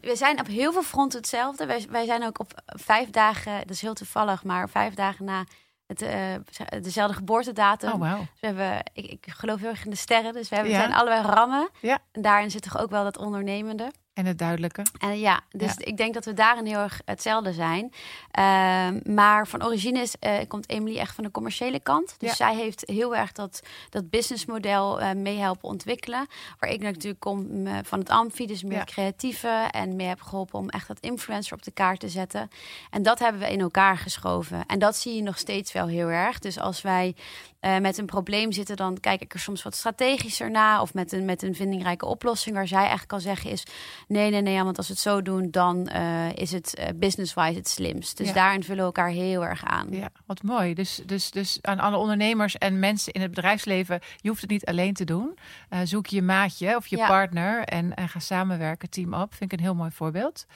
we 0.00 0.16
zijn 0.16 0.40
op 0.40 0.46
heel 0.46 0.72
veel 0.72 0.82
fronten 0.82 1.18
hetzelfde. 1.18 1.66
Wij, 1.66 1.86
wij 1.90 2.04
zijn 2.04 2.24
ook 2.24 2.38
op 2.40 2.52
vijf 2.66 3.10
dagen, 3.10 3.58
dat 3.58 3.70
is 3.70 3.80
heel 3.80 3.94
toevallig, 3.94 4.44
maar 4.44 4.68
vijf 4.68 4.94
dagen 4.94 5.24
na 5.24 5.44
het, 5.86 6.02
eh, 6.02 6.34
dezelfde 6.80 7.14
geboortedatum. 7.16 7.92
oh, 7.92 7.98
wauw. 8.00 8.18
Dus 8.18 8.40
we 8.40 8.46
hebben, 8.46 8.80
ik, 8.92 9.04
ik 9.10 9.24
geloof 9.28 9.60
heel 9.60 9.68
erg 9.70 9.84
in 9.84 9.90
de 9.90 9.96
sterren, 9.96 10.32
dus 10.32 10.48
we, 10.48 10.54
hebben, 10.54 10.72
Ja. 10.74 10.78
zijn 10.80 10.92
allebei 10.94 11.22
rammen. 11.22 11.68
Ja. 11.80 11.98
En 12.12 12.22
daarin 12.22 12.50
zit 12.50 12.62
toch 12.62 12.78
ook 12.78 12.90
wel 12.90 13.04
dat 13.04 13.18
ondernemende. 13.18 13.92
En 14.18 14.26
het 14.26 14.38
duidelijke. 14.38 14.82
En 14.98 15.18
ja, 15.18 15.40
dus 15.50 15.74
Ja. 15.78 15.84
ik 15.84 15.96
denk 15.96 16.14
dat 16.14 16.24
we 16.24 16.32
daarin 16.34 16.66
heel 16.66 16.78
erg 16.78 17.00
hetzelfde 17.04 17.52
zijn. 17.52 17.92
Ehm, 18.30 19.14
maar 19.14 19.46
van 19.46 19.64
origine 19.64 20.00
is, 20.00 20.14
eh, 20.20 20.34
komt 20.48 20.68
Emily 20.68 20.98
echt 20.98 21.14
van 21.14 21.24
de 21.24 21.30
commerciële 21.30 21.80
kant. 21.80 22.14
Dus 22.18 22.28
Ja. 22.28 22.34
zij 22.34 22.54
heeft 22.54 22.82
heel 22.86 23.16
erg 23.16 23.32
dat, 23.32 23.60
dat 23.90 24.10
businessmodel 24.10 25.00
eh 25.00 25.12
mee 25.12 25.38
helpen 25.38 25.68
ontwikkelen. 25.68 26.26
Waar 26.58 26.70
ik 26.70 26.80
natuurlijk 26.80 27.20
kom 27.20 27.66
van 27.84 27.98
het 27.98 28.08
Amfi, 28.10 28.46
dus 28.46 28.62
meer 28.62 28.72
Ja. 28.78 28.84
creatieve. 28.84 29.68
En 29.70 29.96
mee 29.96 30.06
heb 30.06 30.20
geholpen 30.20 30.58
om 30.58 30.68
echt 30.68 30.88
dat 30.88 31.00
influencer 31.00 31.52
op 31.56 31.62
de 31.62 31.70
kaart 31.70 32.00
te 32.00 32.08
zetten. 32.08 32.48
En 32.90 33.02
dat 33.02 33.18
hebben 33.18 33.40
we 33.40 33.52
in 33.52 33.60
elkaar 33.60 33.96
geschoven. 33.98 34.64
En 34.66 34.78
dat 34.78 34.96
zie 34.96 35.14
je 35.14 35.22
nog 35.22 35.38
steeds 35.38 35.72
wel 35.72 35.86
heel 35.86 36.08
erg. 36.08 36.38
Dus 36.38 36.58
als 36.58 36.82
wij 36.82 37.14
eh, 37.60 37.78
met 37.78 37.98
een 37.98 38.06
probleem 38.06 38.52
zitten, 38.52 38.76
dan 38.76 39.00
kijk 39.00 39.20
ik 39.20 39.34
er 39.34 39.40
soms 39.40 39.62
wat 39.62 39.74
strategischer 39.74 40.50
naar. 40.50 40.80
Of 40.80 40.94
met 40.94 41.12
een, 41.12 41.24
met 41.24 41.42
een 41.42 41.54
vindingrijke 41.54 42.06
oplossing. 42.06 42.54
Waar 42.56 42.68
zij 42.68 42.78
eigenlijk 42.78 43.08
kan 43.08 43.20
zeggen 43.20 43.50
is: 43.50 43.66
nee, 44.08 44.30
nee, 44.30 44.40
nee, 44.42 44.62
want 44.62 44.76
als 44.76 44.86
we 44.86 44.92
het 44.92 45.02
zo 45.02 45.22
doen, 45.22 45.50
dan 45.50 45.86
eh, 45.86 46.32
is 46.34 46.52
het 46.52 46.74
eh, 46.74 46.88
business-wise 46.94 47.56
het 47.58 47.68
slimst. 47.68 48.16
Dus 48.16 48.26
Ja. 48.26 48.32
daarin 48.32 48.62
vullen 48.62 48.78
we 48.78 48.84
elkaar 48.84 49.08
heel 49.08 49.44
erg 49.44 49.64
aan. 49.64 49.86
Ja, 49.90 50.08
wat 50.26 50.42
mooi. 50.42 50.74
Dus, 50.74 51.00
dus, 51.06 51.30
dus 51.30 51.58
aan 51.62 51.78
alle 51.80 51.96
ondernemers 51.96 52.58
en 52.58 52.78
mensen 52.78 53.12
in 53.12 53.20
het 53.20 53.30
bedrijfsleven, 53.30 54.00
je 54.16 54.28
hoeft 54.28 54.40
het 54.40 54.50
niet 54.50 54.66
alleen 54.66 54.94
te 54.94 55.04
doen. 55.04 55.38
Zoek 55.84 56.06
je 56.06 56.22
maatje 56.22 56.76
of 56.76 56.86
je 56.86 56.96
Ja. 56.96 57.06
partner 57.06 57.64
en, 57.64 57.94
en 57.94 58.08
ga 58.08 58.18
samenwerken, 58.18 58.90
team 58.90 59.14
up. 59.14 59.34
Vind 59.34 59.52
ik 59.52 59.58
een 59.58 59.64
heel 59.64 59.74
mooi 59.74 59.90
voorbeeld. 59.90 60.46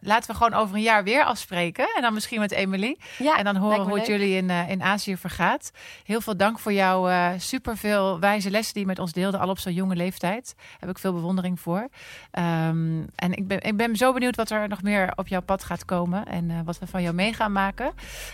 Laten 0.00 0.30
we 0.30 0.34
gewoon 0.34 0.54
over 0.54 0.76
een 0.76 0.82
jaar 0.82 1.04
weer 1.04 1.24
afspreken. 1.24 1.88
En 1.96 2.02
dan 2.02 2.14
misschien 2.14 2.40
met 2.40 2.52
Emily. 2.52 2.96
Ja, 3.18 3.36
en 3.38 3.44
dan 3.44 3.56
horen 3.56 3.80
hoe 3.84 3.98
het 3.98 4.06
jullie 4.06 4.36
in, 4.36 4.50
in 4.50 4.82
Azië 4.82 5.16
vergaat. 5.16 5.70
Heel 6.04 6.13
veel 6.20 6.36
dank 6.36 6.58
voor 6.58 6.72
jouw 6.72 7.08
eh 7.08 7.28
superveel 7.38 8.20
wijze 8.20 8.50
lessen 8.50 8.72
die 8.74 8.82
je 8.82 8.88
met 8.88 8.98
ons 8.98 9.12
deelde, 9.12 9.38
al 9.38 9.48
op 9.48 9.58
zo'n 9.58 9.72
jonge 9.72 9.96
leeftijd. 9.96 10.54
Daar 10.56 10.76
heb 10.78 10.88
ik 10.88 10.98
veel 10.98 11.12
bewondering 11.12 11.60
voor. 11.60 11.88
Ehm, 12.30 13.02
en 13.14 13.32
ik 13.32 13.48
ben, 13.48 13.60
ik 13.60 13.76
ben 13.76 13.96
zo 13.96 14.12
benieuwd 14.12 14.36
wat 14.36 14.50
er 14.50 14.68
nog 14.68 14.82
meer 14.82 15.12
op 15.16 15.28
jouw 15.28 15.42
pad 15.42 15.64
gaat 15.64 15.84
komen. 15.84 16.26
En 16.26 16.50
eh, 16.50 16.56
wat 16.64 16.78
we 16.78 16.86
van 16.86 17.02
jou 17.02 17.14
mee 17.14 17.32
gaan 17.32 17.52
maken. 17.52 17.92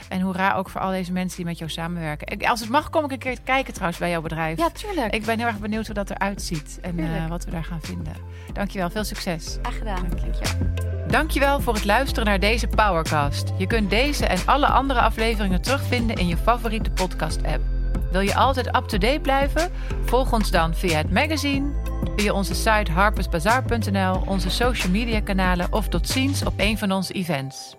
En 0.08 0.20
hoera 0.20 0.54
ook 0.54 0.68
voor 0.68 0.80
al 0.80 0.90
deze 0.90 1.12
mensen 1.12 1.36
die 1.36 1.46
met 1.46 1.58
jou 1.58 1.70
samenwerken. 1.70 2.26
Ik, 2.26 2.46
als 2.46 2.60
het 2.60 2.68
mag, 2.68 2.90
kom 2.90 3.04
ik 3.04 3.12
een 3.12 3.18
keer 3.18 3.40
kijken 3.44 3.72
trouwens 3.72 3.98
bij 3.98 4.10
jouw 4.10 4.20
bedrijf. 4.20 4.58
Ja, 4.58 4.70
tuurlijk. 4.70 5.14
Ik 5.14 5.24
ben 5.24 5.38
heel 5.38 5.46
erg 5.46 5.58
benieuwd 5.58 5.86
hoe 5.86 5.94
dat 5.94 6.10
eruit 6.10 6.42
ziet. 6.42 6.78
En 6.80 6.98
eh, 6.98 7.28
wat 7.28 7.44
we 7.44 7.50
daar 7.50 7.64
gaan 7.64 7.82
vinden. 7.82 8.14
Dankjewel, 8.52 8.90
veel 8.90 9.04
succes. 9.04 9.58
Graag 9.62 9.78
gedaan. 9.78 10.08
Dank 10.08 10.18
je. 10.18 10.30
Dankjewel. 10.30 10.99
Dankjewel 11.10 11.60
voor 11.60 11.74
het 11.74 11.84
luisteren 11.84 12.24
naar 12.24 12.40
deze 12.40 12.66
Powercast. 12.66 13.52
Je 13.58 13.66
kunt 13.66 13.90
deze 13.90 14.26
en 14.26 14.38
alle 14.44 14.66
andere 14.66 15.00
afleveringen 15.00 15.62
terugvinden 15.62 16.16
in 16.16 16.28
je 16.28 16.36
favoriete 16.36 16.90
podcast-app. 16.90 17.60
Wil 18.10 18.20
je 18.20 18.34
altijd 18.34 18.66
up-to-date 18.66 19.20
blijven? 19.20 19.70
Volg 20.04 20.32
ons 20.32 20.50
dan 20.50 20.74
via 20.74 20.96
het 20.96 21.10
magazine, 21.10 21.72
via 22.16 22.32
onze 22.32 22.54
site 22.54 22.92
harpersbazaar.nl, 22.92 24.22
onze 24.26 24.50
social 24.50 24.92
media 24.92 25.20
kanalen 25.20 25.72
of 25.72 25.88
tot 25.88 26.08
ziens 26.08 26.44
op 26.44 26.54
een 26.56 26.78
van 26.78 26.92
onze 26.92 27.12
events. 27.12 27.76